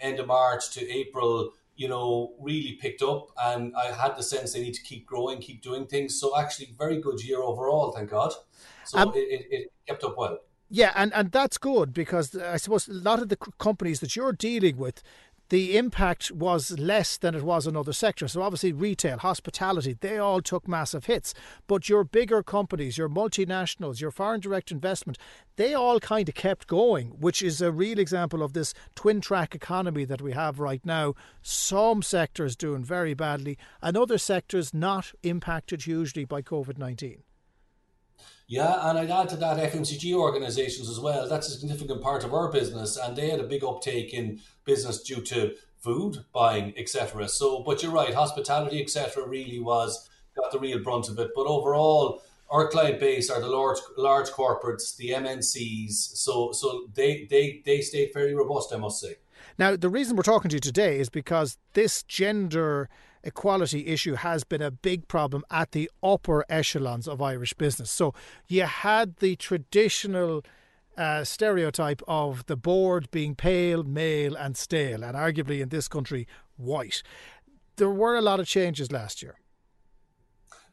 end 0.00 0.18
of 0.18 0.26
March 0.26 0.70
to 0.70 0.90
April, 0.90 1.50
you 1.76 1.86
know, 1.86 2.32
really 2.40 2.78
picked 2.80 3.02
up. 3.02 3.26
And 3.38 3.74
I 3.76 3.92
had 3.92 4.16
the 4.16 4.22
sense 4.22 4.54
they 4.54 4.62
need 4.62 4.74
to 4.74 4.82
keep 4.82 5.04
growing, 5.04 5.40
keep 5.40 5.60
doing 5.62 5.86
things. 5.86 6.18
So, 6.18 6.38
actually, 6.38 6.74
very 6.78 6.98
good 6.98 7.22
year 7.22 7.42
overall, 7.42 7.92
thank 7.92 8.08
God. 8.08 8.32
So, 8.86 8.98
um, 8.98 9.12
it, 9.14 9.18
it, 9.18 9.46
it 9.50 9.72
kept 9.86 10.02
up 10.02 10.16
well. 10.16 10.38
Yeah, 10.76 10.90
and, 10.96 11.14
and 11.14 11.30
that's 11.30 11.56
good 11.56 11.94
because 11.94 12.36
I 12.36 12.56
suppose 12.56 12.88
a 12.88 12.94
lot 12.94 13.22
of 13.22 13.28
the 13.28 13.36
companies 13.36 14.00
that 14.00 14.16
you're 14.16 14.32
dealing 14.32 14.76
with, 14.76 15.04
the 15.48 15.76
impact 15.76 16.32
was 16.32 16.76
less 16.76 17.16
than 17.16 17.36
it 17.36 17.44
was 17.44 17.68
in 17.68 17.76
other 17.76 17.92
sectors. 17.92 18.32
So 18.32 18.42
obviously 18.42 18.72
retail, 18.72 19.18
hospitality, 19.18 19.96
they 20.00 20.18
all 20.18 20.42
took 20.42 20.66
massive 20.66 21.04
hits. 21.04 21.32
But 21.68 21.88
your 21.88 22.02
bigger 22.02 22.42
companies, 22.42 22.98
your 22.98 23.08
multinationals, 23.08 24.00
your 24.00 24.10
foreign 24.10 24.40
direct 24.40 24.72
investment, 24.72 25.16
they 25.54 25.74
all 25.74 26.00
kind 26.00 26.28
of 26.28 26.34
kept 26.34 26.66
going, 26.66 27.10
which 27.20 27.40
is 27.40 27.60
a 27.60 27.70
real 27.70 28.00
example 28.00 28.42
of 28.42 28.52
this 28.52 28.74
twin 28.96 29.20
track 29.20 29.54
economy 29.54 30.04
that 30.04 30.22
we 30.22 30.32
have 30.32 30.58
right 30.58 30.84
now. 30.84 31.14
Some 31.40 32.02
sectors 32.02 32.56
doing 32.56 32.82
very 32.82 33.14
badly 33.14 33.58
and 33.80 33.96
other 33.96 34.18
sectors 34.18 34.74
not 34.74 35.12
impacted 35.22 35.82
hugely 35.82 36.24
by 36.24 36.42
COVID 36.42 36.78
19. 36.78 37.22
Yeah, 38.46 38.90
and 38.90 38.98
I'd 38.98 39.10
add 39.10 39.30
to 39.30 39.36
that 39.36 39.72
FMCG 39.72 40.14
organisations 40.14 40.90
as 40.90 41.00
well. 41.00 41.28
That's 41.28 41.48
a 41.48 41.58
significant 41.58 42.02
part 42.02 42.24
of 42.24 42.34
our 42.34 42.52
business, 42.52 42.96
and 42.96 43.16
they 43.16 43.30
had 43.30 43.40
a 43.40 43.44
big 43.44 43.64
uptake 43.64 44.12
in 44.12 44.40
business 44.64 45.02
due 45.02 45.22
to 45.22 45.54
food 45.78 46.24
buying, 46.32 46.74
etc. 46.76 47.28
So, 47.28 47.62
but 47.62 47.82
you're 47.82 47.92
right, 47.92 48.12
hospitality, 48.12 48.82
etc. 48.82 49.26
really 49.26 49.60
was 49.60 50.08
got 50.36 50.52
the 50.52 50.58
real 50.58 50.82
brunt 50.82 51.08
of 51.08 51.18
it. 51.18 51.30
But 51.34 51.46
overall, 51.46 52.22
our 52.50 52.68
client 52.68 53.00
base 53.00 53.30
are 53.30 53.40
the 53.40 53.48
large 53.48 53.78
large 53.96 54.28
corporates, 54.28 54.96
the 54.96 55.10
MNCs. 55.10 55.92
So, 55.92 56.52
so 56.52 56.88
they 56.94 57.26
they 57.30 57.62
they 57.64 57.80
stayed 57.80 58.12
very 58.12 58.34
robust, 58.34 58.72
I 58.72 58.76
must 58.76 59.00
say. 59.00 59.16
Now, 59.58 59.76
the 59.76 59.88
reason 59.88 60.16
we're 60.16 60.22
talking 60.22 60.48
to 60.50 60.56
you 60.56 60.60
today 60.60 60.98
is 60.98 61.08
because 61.08 61.58
this 61.74 62.02
gender 62.02 62.88
equality 63.24 63.86
issue 63.86 64.14
has 64.14 64.44
been 64.44 64.62
a 64.62 64.70
big 64.70 65.08
problem 65.08 65.44
at 65.50 65.72
the 65.72 65.90
upper 66.02 66.44
echelons 66.48 67.08
of 67.08 67.20
Irish 67.20 67.54
business. 67.54 67.90
So 67.90 68.14
you 68.48 68.62
had 68.62 69.16
the 69.16 69.36
traditional 69.36 70.44
uh, 70.96 71.24
stereotype 71.24 72.02
of 72.06 72.46
the 72.46 72.56
board 72.56 73.10
being 73.10 73.34
pale, 73.34 73.82
male, 73.82 74.36
and 74.36 74.56
stale, 74.56 75.02
and 75.02 75.16
arguably 75.16 75.60
in 75.60 75.70
this 75.70 75.88
country, 75.88 76.26
white. 76.56 77.02
There 77.76 77.90
were 77.90 78.16
a 78.16 78.22
lot 78.22 78.38
of 78.40 78.46
changes 78.46 78.92
last 78.92 79.22
year. 79.22 79.36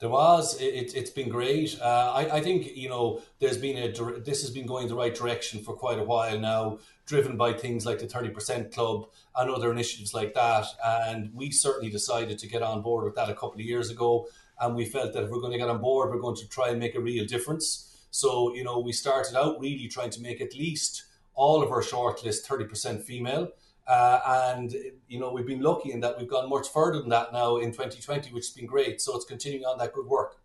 There 0.02 0.10
was. 0.10 0.60
It, 0.60 0.94
has 0.94 1.12
been 1.12 1.30
great. 1.30 1.80
Uh, 1.80 2.12
I, 2.16 2.38
I, 2.38 2.42
think 2.42 2.76
you 2.76 2.90
know 2.90 3.22
there's 3.38 3.60
been 3.60 3.78
a 3.78 3.92
this 4.20 4.42
has 4.42 4.50
been 4.50 4.66
going 4.66 4.88
the 4.88 4.96
right 4.96 5.14
direction 5.14 5.64
for 5.64 5.76
quite 5.76 6.00
a 6.00 6.04
while 6.04 6.40
now, 6.40 6.80
driven 7.06 7.38
by 7.38 7.54
things 7.54 7.86
like 7.86 8.00
the 8.00 8.08
thirty 8.08 8.30
percent 8.30 8.74
club 8.74 9.06
and 9.36 9.52
other 9.52 9.72
initiatives 9.72 10.12
like 10.12 10.34
that. 10.34 10.66
And 10.84 11.30
we 11.36 11.52
certainly 11.52 11.92
decided 11.92 12.40
to 12.40 12.48
get 12.48 12.64
on 12.64 12.82
board 12.82 13.06
with 13.06 13.14
that 13.14 13.30
a 13.30 13.36
couple 13.36 13.54
of 13.54 13.62
years 13.62 13.92
ago. 13.92 14.28
And 14.60 14.76
we 14.76 14.86
felt 14.86 15.14
that 15.14 15.24
if 15.24 15.30
we're 15.30 15.40
going 15.40 15.54
to 15.54 15.60
get 15.60 15.70
on 15.70 15.80
board, 15.80 16.10
we're 16.10 16.20
going 16.20 16.38
to 16.38 16.50
try 16.50 16.70
and 16.70 16.80
make 16.80 16.96
a 16.96 17.00
real 17.00 17.26
difference. 17.26 18.08
So 18.10 18.56
you 18.56 18.64
know 18.64 18.80
we 18.80 18.94
started 18.94 19.36
out 19.36 19.60
really 19.60 19.88
trying 19.88 20.10
to 20.10 20.22
make 20.22 20.42
at 20.42 20.56
least 20.56 21.04
all 21.36 21.62
of 21.62 21.70
our 21.70 21.84
shortlist 21.84 22.40
thirty 22.40 22.66
percent 22.66 23.04
female. 23.04 23.50
Uh, 23.88 24.48
and 24.54 24.76
you 25.08 25.20
know 25.20 25.32
we've 25.32 25.48
been 25.48 25.62
lucky 25.62 25.92
in 25.92 26.00
that 26.00 26.18
we've 26.18 26.30
gone 26.30 26.48
much 26.50 26.68
further 26.70 27.00
than 27.00 27.10
that 27.10 27.34
now 27.34 27.58
in 27.58 27.72
2020, 27.72 28.32
which 28.32 28.46
has 28.46 28.56
been 28.56 28.68
great. 28.68 29.02
So 29.02 29.16
it's 29.16 29.26
continuing 29.26 29.66
on 29.66 29.78
that 29.80 29.94
good 29.94 30.06
work. 30.06 30.38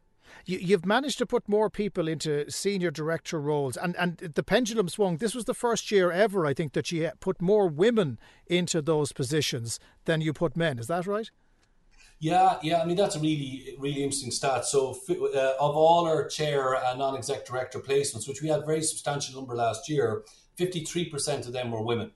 You, 0.44 0.76
have 0.76 0.86
managed 0.86 1.18
to 1.18 1.26
put 1.26 1.48
more 1.48 1.68
people 1.68 2.08
into 2.08 2.48
senior 2.50 2.90
director 2.90 3.40
roles, 3.40 3.76
and 3.76 3.96
and 3.96 4.16
the 4.16 4.42
pendulum 4.42 4.88
swung. 4.88 5.18
This 5.18 5.34
was 5.34 5.44
the 5.44 5.54
first 5.54 5.90
year 5.90 6.10
ever, 6.10 6.46
I 6.46 6.54
think, 6.54 6.72
that 6.72 6.90
you 6.92 7.10
put 7.20 7.42
more 7.42 7.68
women 7.68 8.18
into 8.46 8.80
those 8.80 9.12
positions 9.12 9.78
than 10.04 10.20
you 10.20 10.32
put 10.32 10.56
men. 10.56 10.78
Is 10.78 10.86
that 10.86 11.06
right? 11.06 11.30
Yeah, 12.18 12.58
yeah. 12.62 12.80
I 12.80 12.86
mean, 12.86 12.96
that's 12.96 13.16
a 13.16 13.20
really, 13.20 13.76
really 13.78 14.02
interesting 14.02 14.30
stat. 14.30 14.64
So, 14.64 14.98
uh, 15.10 15.54
of 15.60 15.76
all 15.76 16.06
our 16.06 16.26
chair 16.28 16.74
and 16.74 16.98
non-exec 16.98 17.44
director 17.44 17.78
placements, 17.80 18.26
which 18.26 18.40
we 18.40 18.48
had 18.48 18.60
a 18.60 18.66
very 18.66 18.82
substantial 18.82 19.38
number 19.38 19.54
last 19.54 19.88
year, 19.88 20.22
fifty-three 20.56 21.10
percent 21.10 21.46
of 21.46 21.52
them 21.52 21.70
were 21.70 21.82
women 21.82 22.12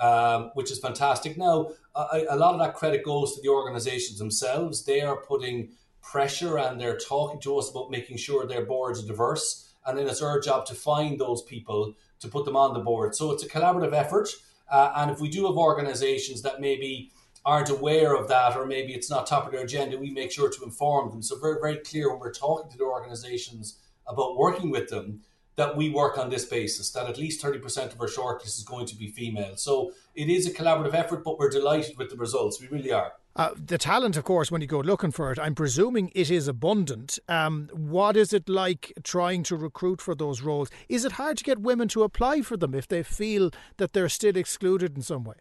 um, 0.00 0.50
which 0.54 0.70
is 0.70 0.78
fantastic. 0.78 1.36
Now, 1.36 1.70
a, 1.94 2.24
a 2.30 2.36
lot 2.36 2.54
of 2.54 2.60
that 2.60 2.74
credit 2.74 3.04
goes 3.04 3.34
to 3.34 3.42
the 3.42 3.48
organizations 3.48 4.18
themselves. 4.18 4.84
They 4.84 5.02
are 5.02 5.16
putting 5.16 5.70
pressure 6.02 6.58
and 6.58 6.80
they're 6.80 6.98
talking 6.98 7.40
to 7.42 7.58
us 7.58 7.70
about 7.70 7.90
making 7.90 8.16
sure 8.16 8.46
their 8.46 8.64
boards 8.64 9.02
are 9.02 9.06
diverse. 9.06 9.72
And 9.86 9.98
then 9.98 10.08
it's 10.08 10.22
our 10.22 10.40
job 10.40 10.66
to 10.66 10.74
find 10.74 11.18
those 11.18 11.42
people 11.42 11.94
to 12.20 12.28
put 12.28 12.44
them 12.44 12.56
on 12.56 12.74
the 12.74 12.80
board. 12.80 13.14
So 13.14 13.30
it's 13.32 13.42
a 13.42 13.48
collaborative 13.48 13.92
effort. 13.92 14.28
Uh, 14.70 14.92
and 14.96 15.10
if 15.10 15.20
we 15.20 15.28
do 15.28 15.46
have 15.46 15.56
organizations 15.56 16.42
that 16.42 16.60
maybe 16.60 17.12
aren't 17.44 17.70
aware 17.70 18.14
of 18.14 18.28
that 18.28 18.56
or 18.56 18.66
maybe 18.66 18.92
it's 18.92 19.10
not 19.10 19.26
top 19.26 19.46
of 19.46 19.52
their 19.52 19.64
agenda, 19.64 19.98
we 19.98 20.10
make 20.10 20.30
sure 20.30 20.50
to 20.50 20.64
inform 20.64 21.10
them. 21.10 21.22
So 21.22 21.38
very, 21.38 21.58
very 21.60 21.76
clear 21.76 22.10
when 22.10 22.20
we're 22.20 22.32
talking 22.32 22.70
to 22.70 22.78
the 22.78 22.84
organizations 22.84 23.78
about 24.06 24.36
working 24.36 24.70
with 24.70 24.88
them 24.88 25.22
that 25.56 25.76
we 25.76 25.90
work 25.90 26.18
on 26.18 26.30
this 26.30 26.44
basis, 26.44 26.90
that 26.92 27.06
at 27.06 27.18
least 27.18 27.42
30% 27.42 27.92
of 27.92 28.00
our 28.00 28.06
shortlist 28.06 28.58
is 28.58 28.64
going 28.64 28.86
to 28.86 28.96
be 28.96 29.08
female. 29.08 29.56
So 29.56 29.92
it 30.14 30.28
is 30.28 30.46
a 30.46 30.50
collaborative 30.50 30.94
effort, 30.94 31.24
but 31.24 31.38
we're 31.38 31.50
delighted 31.50 31.98
with 31.98 32.10
the 32.10 32.16
results. 32.16 32.60
We 32.60 32.68
really 32.68 32.92
are. 32.92 33.12
Uh, 33.36 33.50
the 33.54 33.78
talent, 33.78 34.16
of 34.16 34.24
course, 34.24 34.50
when 34.50 34.60
you 34.60 34.66
go 34.66 34.80
looking 34.80 35.12
for 35.12 35.30
it, 35.30 35.38
I'm 35.38 35.54
presuming 35.54 36.10
it 36.14 36.30
is 36.30 36.48
abundant. 36.48 37.18
Um, 37.28 37.68
what 37.72 38.16
is 38.16 38.32
it 38.32 38.48
like 38.48 38.92
trying 39.04 39.44
to 39.44 39.56
recruit 39.56 40.00
for 40.00 40.14
those 40.14 40.42
roles? 40.42 40.68
Is 40.88 41.04
it 41.04 41.12
hard 41.12 41.38
to 41.38 41.44
get 41.44 41.60
women 41.60 41.88
to 41.88 42.02
apply 42.02 42.42
for 42.42 42.56
them 42.56 42.74
if 42.74 42.88
they 42.88 43.02
feel 43.02 43.50
that 43.76 43.92
they're 43.92 44.08
still 44.08 44.36
excluded 44.36 44.96
in 44.96 45.02
some 45.02 45.24
way? 45.24 45.36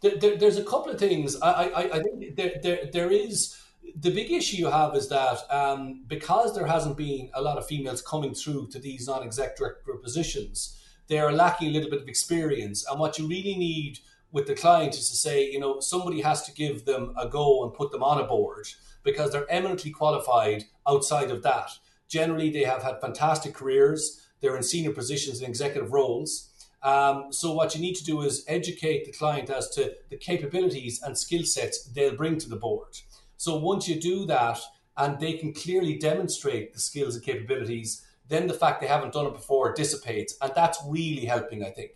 There, 0.00 0.16
there, 0.16 0.36
there's 0.36 0.56
a 0.56 0.64
couple 0.64 0.90
of 0.92 0.98
things. 0.98 1.40
I, 1.40 1.50
I, 1.50 1.80
I 1.98 2.02
think 2.02 2.34
there, 2.34 2.54
there, 2.62 2.90
there 2.92 3.10
is 3.10 3.56
the 3.96 4.10
big 4.10 4.30
issue 4.30 4.56
you 4.56 4.70
have 4.70 4.94
is 4.94 5.08
that 5.08 5.38
um, 5.50 6.04
because 6.06 6.54
there 6.54 6.66
hasn't 6.66 6.96
been 6.96 7.30
a 7.34 7.42
lot 7.42 7.58
of 7.58 7.66
females 7.66 8.02
coming 8.02 8.34
through 8.34 8.68
to 8.68 8.78
these 8.78 9.06
non-exec 9.06 9.56
director 9.56 9.94
positions, 9.94 10.76
they 11.08 11.18
are 11.18 11.32
lacking 11.32 11.68
a 11.68 11.72
little 11.72 11.90
bit 11.90 12.02
of 12.02 12.08
experience. 12.08 12.86
And 12.88 13.00
what 13.00 13.18
you 13.18 13.26
really 13.26 13.56
need 13.56 13.98
with 14.32 14.46
the 14.46 14.54
client 14.54 14.94
is 14.94 15.10
to 15.10 15.16
say, 15.16 15.50
you 15.50 15.58
know, 15.58 15.80
somebody 15.80 16.20
has 16.20 16.42
to 16.44 16.52
give 16.52 16.84
them 16.84 17.12
a 17.18 17.28
go 17.28 17.64
and 17.64 17.74
put 17.74 17.90
them 17.90 18.02
on 18.02 18.20
a 18.20 18.26
board 18.26 18.68
because 19.02 19.32
they're 19.32 19.50
eminently 19.50 19.90
qualified 19.90 20.64
outside 20.86 21.30
of 21.30 21.42
that. 21.42 21.70
Generally, 22.08 22.50
they 22.50 22.64
have 22.64 22.82
had 22.82 23.00
fantastic 23.00 23.54
careers. 23.54 24.28
They're 24.40 24.56
in 24.56 24.62
senior 24.62 24.92
positions 24.92 25.42
in 25.42 25.48
executive 25.48 25.92
roles. 25.92 26.50
Um, 26.82 27.26
so 27.30 27.52
what 27.52 27.74
you 27.74 27.80
need 27.80 27.94
to 27.96 28.04
do 28.04 28.22
is 28.22 28.44
educate 28.48 29.04
the 29.04 29.12
client 29.12 29.50
as 29.50 29.68
to 29.70 29.94
the 30.08 30.16
capabilities 30.16 31.02
and 31.02 31.16
skill 31.16 31.44
sets 31.44 31.84
they'll 31.84 32.16
bring 32.16 32.38
to 32.38 32.48
the 32.48 32.56
board. 32.56 32.96
So 33.40 33.56
once 33.56 33.88
you 33.88 33.98
do 33.98 34.26
that 34.26 34.58
and 34.98 35.18
they 35.18 35.32
can 35.32 35.54
clearly 35.54 35.96
demonstrate 35.96 36.74
the 36.74 36.78
skills 36.78 37.14
and 37.14 37.24
capabilities, 37.24 38.04
then 38.28 38.46
the 38.46 38.52
fact 38.52 38.82
they 38.82 38.86
haven't 38.86 39.14
done 39.14 39.24
it 39.24 39.32
before 39.32 39.72
dissipates. 39.72 40.36
And 40.42 40.52
that's 40.54 40.78
really 40.86 41.24
helping, 41.24 41.64
I 41.64 41.70
think. 41.70 41.92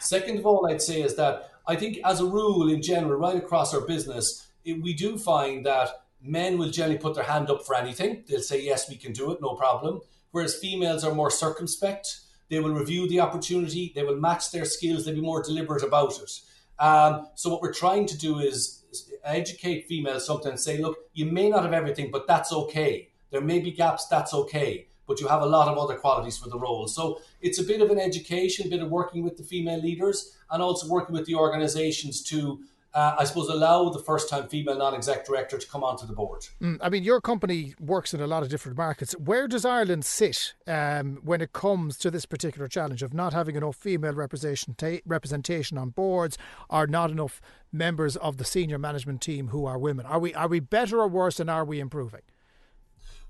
Second 0.00 0.40
of 0.40 0.44
all, 0.44 0.70
I'd 0.70 0.82
say 0.82 1.00
is 1.00 1.14
that 1.14 1.48
I 1.66 1.76
think, 1.76 2.00
as 2.04 2.20
a 2.20 2.26
rule, 2.26 2.68
in 2.68 2.82
general, 2.82 3.18
right 3.18 3.36
across 3.36 3.72
our 3.72 3.80
business, 3.80 4.46
it, 4.66 4.82
we 4.82 4.92
do 4.92 5.16
find 5.16 5.64
that 5.64 6.02
men 6.20 6.58
will 6.58 6.68
generally 6.68 6.98
put 6.98 7.14
their 7.14 7.24
hand 7.24 7.48
up 7.48 7.64
for 7.64 7.74
anything. 7.74 8.24
They'll 8.28 8.40
say, 8.40 8.62
yes, 8.62 8.90
we 8.90 8.96
can 8.96 9.14
do 9.14 9.32
it, 9.32 9.40
no 9.40 9.54
problem. 9.54 10.02
Whereas 10.32 10.54
females 10.54 11.04
are 11.04 11.14
more 11.14 11.30
circumspect. 11.30 12.20
They 12.50 12.60
will 12.60 12.74
review 12.74 13.08
the 13.08 13.20
opportunity, 13.20 13.92
they 13.94 14.02
will 14.02 14.16
match 14.16 14.50
their 14.50 14.66
skills, 14.66 15.06
they'll 15.06 15.14
be 15.14 15.22
more 15.22 15.42
deliberate 15.42 15.84
about 15.84 16.20
it. 16.20 16.40
Um, 16.78 17.28
so, 17.34 17.48
what 17.48 17.62
we're 17.62 17.72
trying 17.72 18.04
to 18.08 18.18
do 18.18 18.40
is 18.40 18.81
educate 19.24 19.86
females 19.86 20.26
sometimes 20.26 20.64
say, 20.64 20.78
look, 20.78 20.98
you 21.14 21.26
may 21.26 21.48
not 21.48 21.62
have 21.64 21.72
everything, 21.72 22.10
but 22.10 22.26
that's 22.26 22.52
okay. 22.52 23.08
There 23.30 23.40
may 23.40 23.60
be 23.60 23.70
gaps, 23.70 24.06
that's 24.06 24.34
okay. 24.34 24.86
But 25.06 25.20
you 25.20 25.26
have 25.28 25.42
a 25.42 25.46
lot 25.46 25.68
of 25.68 25.78
other 25.78 25.96
qualities 25.96 26.38
for 26.38 26.48
the 26.48 26.58
role. 26.58 26.86
So 26.86 27.20
it's 27.40 27.58
a 27.58 27.64
bit 27.64 27.80
of 27.80 27.90
an 27.90 27.98
education, 27.98 28.66
a 28.66 28.70
bit 28.70 28.82
of 28.82 28.90
working 28.90 29.24
with 29.24 29.36
the 29.36 29.42
female 29.42 29.80
leaders 29.80 30.36
and 30.50 30.62
also 30.62 30.86
working 30.88 31.14
with 31.14 31.26
the 31.26 31.34
organizations 31.34 32.22
to 32.24 32.60
uh, 32.94 33.16
I 33.18 33.24
suppose, 33.24 33.48
allow 33.48 33.88
the 33.88 33.98
first 33.98 34.28
time 34.28 34.48
female 34.48 34.76
non 34.76 34.94
exec 34.94 35.24
director 35.24 35.56
to 35.56 35.66
come 35.66 35.82
onto 35.82 36.06
the 36.06 36.12
board. 36.12 36.46
Mm, 36.60 36.78
I 36.82 36.90
mean, 36.90 37.02
your 37.02 37.20
company 37.20 37.74
works 37.80 38.12
in 38.12 38.20
a 38.20 38.26
lot 38.26 38.42
of 38.42 38.50
different 38.50 38.76
markets. 38.76 39.12
Where 39.18 39.48
does 39.48 39.64
Ireland 39.64 40.04
sit 40.04 40.54
um, 40.66 41.18
when 41.22 41.40
it 41.40 41.52
comes 41.52 41.96
to 41.98 42.10
this 42.10 42.26
particular 42.26 42.68
challenge 42.68 43.02
of 43.02 43.14
not 43.14 43.32
having 43.32 43.56
enough 43.56 43.76
female 43.76 44.14
representation 44.14 45.78
on 45.78 45.90
boards 45.90 46.36
or 46.68 46.86
not 46.86 47.10
enough 47.10 47.40
members 47.72 48.16
of 48.16 48.36
the 48.36 48.44
senior 48.44 48.78
management 48.78 49.22
team 49.22 49.48
who 49.48 49.64
are 49.64 49.78
women? 49.78 50.04
Are 50.04 50.18
we, 50.18 50.34
are 50.34 50.48
we 50.48 50.60
better 50.60 51.00
or 51.00 51.08
worse 51.08 51.40
and 51.40 51.48
are 51.48 51.64
we 51.64 51.80
improving? 51.80 52.20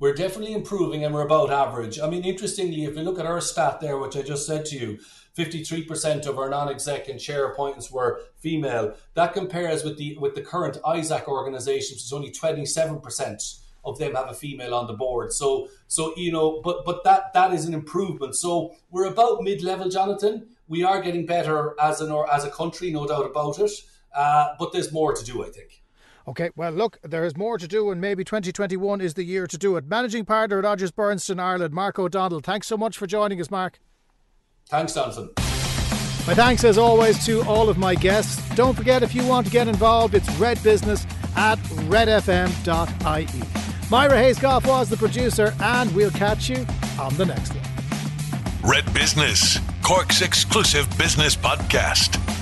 We're 0.02 0.14
definitely 0.14 0.54
improving 0.54 1.04
and 1.04 1.14
we're 1.14 1.24
about 1.24 1.52
average. 1.52 2.00
I 2.00 2.10
mean, 2.10 2.24
interestingly, 2.24 2.86
if 2.86 2.96
you 2.96 3.02
look 3.02 3.20
at 3.20 3.24
our 3.24 3.40
stat 3.40 3.78
there, 3.80 3.98
which 3.98 4.16
I 4.16 4.22
just 4.22 4.48
said 4.48 4.64
to 4.64 4.76
you, 4.76 4.98
53% 5.38 6.26
of 6.26 6.40
our 6.40 6.50
non-exec 6.50 7.08
and 7.08 7.20
chair 7.20 7.46
appointments 7.46 7.88
were 7.88 8.20
female. 8.34 8.96
That 9.14 9.32
compares 9.32 9.84
with 9.84 9.98
the 9.98 10.18
with 10.18 10.34
the 10.34 10.42
current 10.42 10.78
ISEQ 10.84 11.28
organisation, 11.28 11.94
which 11.94 12.02
is 12.02 12.12
only 12.12 12.32
27% 12.32 13.60
of 13.84 13.96
them 14.00 14.16
have 14.16 14.28
a 14.28 14.34
female 14.34 14.74
on 14.74 14.88
the 14.88 14.92
board. 14.92 15.32
So 15.32 15.68
so 15.86 16.12
you 16.16 16.32
know, 16.32 16.60
but 16.64 16.84
but 16.84 17.04
that 17.04 17.32
that 17.34 17.52
is 17.52 17.66
an 17.66 17.72
improvement. 17.72 18.34
So 18.34 18.74
we're 18.90 19.06
about 19.06 19.44
mid-level, 19.44 19.88
Jonathan. 19.88 20.48
We 20.66 20.82
are 20.82 21.00
getting 21.00 21.26
better 21.26 21.76
as 21.80 22.00
an 22.00 22.10
or 22.10 22.28
as 22.28 22.44
a 22.44 22.50
country, 22.50 22.90
no 22.90 23.06
doubt 23.06 23.26
about 23.26 23.60
it. 23.60 23.70
Uh, 24.12 24.56
but 24.58 24.72
there's 24.72 24.90
more 24.90 25.14
to 25.14 25.24
do, 25.24 25.44
I 25.44 25.50
think. 25.50 25.81
Okay, 26.26 26.50
well, 26.54 26.70
look, 26.70 26.98
there 27.02 27.24
is 27.24 27.36
more 27.36 27.58
to 27.58 27.66
do, 27.66 27.90
and 27.90 28.00
maybe 28.00 28.22
2021 28.24 29.00
is 29.00 29.14
the 29.14 29.24
year 29.24 29.46
to 29.46 29.58
do 29.58 29.76
it. 29.76 29.86
Managing 29.86 30.24
partner 30.24 30.58
at 30.58 30.64
Odgers 30.64 30.92
Berndtson 30.92 31.40
Ireland, 31.40 31.74
Mark 31.74 31.98
O'Donnell. 31.98 32.40
Thanks 32.40 32.68
so 32.68 32.76
much 32.76 32.96
for 32.96 33.06
joining 33.06 33.40
us, 33.40 33.50
Mark. 33.50 33.80
Thanks, 34.68 34.94
Jonathan. 34.94 35.30
My 36.24 36.34
thanks, 36.34 36.62
as 36.62 36.78
always, 36.78 37.24
to 37.26 37.42
all 37.42 37.68
of 37.68 37.76
my 37.76 37.96
guests. 37.96 38.40
Don't 38.54 38.74
forget, 38.76 39.02
if 39.02 39.14
you 39.14 39.26
want 39.26 39.46
to 39.46 39.52
get 39.52 39.66
involved, 39.66 40.14
it's 40.14 40.30
Red 40.36 40.62
Business 40.62 41.04
at 41.34 41.58
redfm.ie. 41.58 43.42
Myra 43.90 44.14
Hayescoff 44.14 44.66
was 44.66 44.88
the 44.88 44.96
producer, 44.96 45.52
and 45.60 45.92
we'll 45.94 46.12
catch 46.12 46.48
you 46.48 46.64
on 47.00 47.14
the 47.16 47.26
next 47.26 47.52
one. 47.52 48.70
Red 48.70 48.94
Business, 48.94 49.58
Cork's 49.82 50.22
exclusive 50.22 50.88
business 50.96 51.34
podcast. 51.34 52.41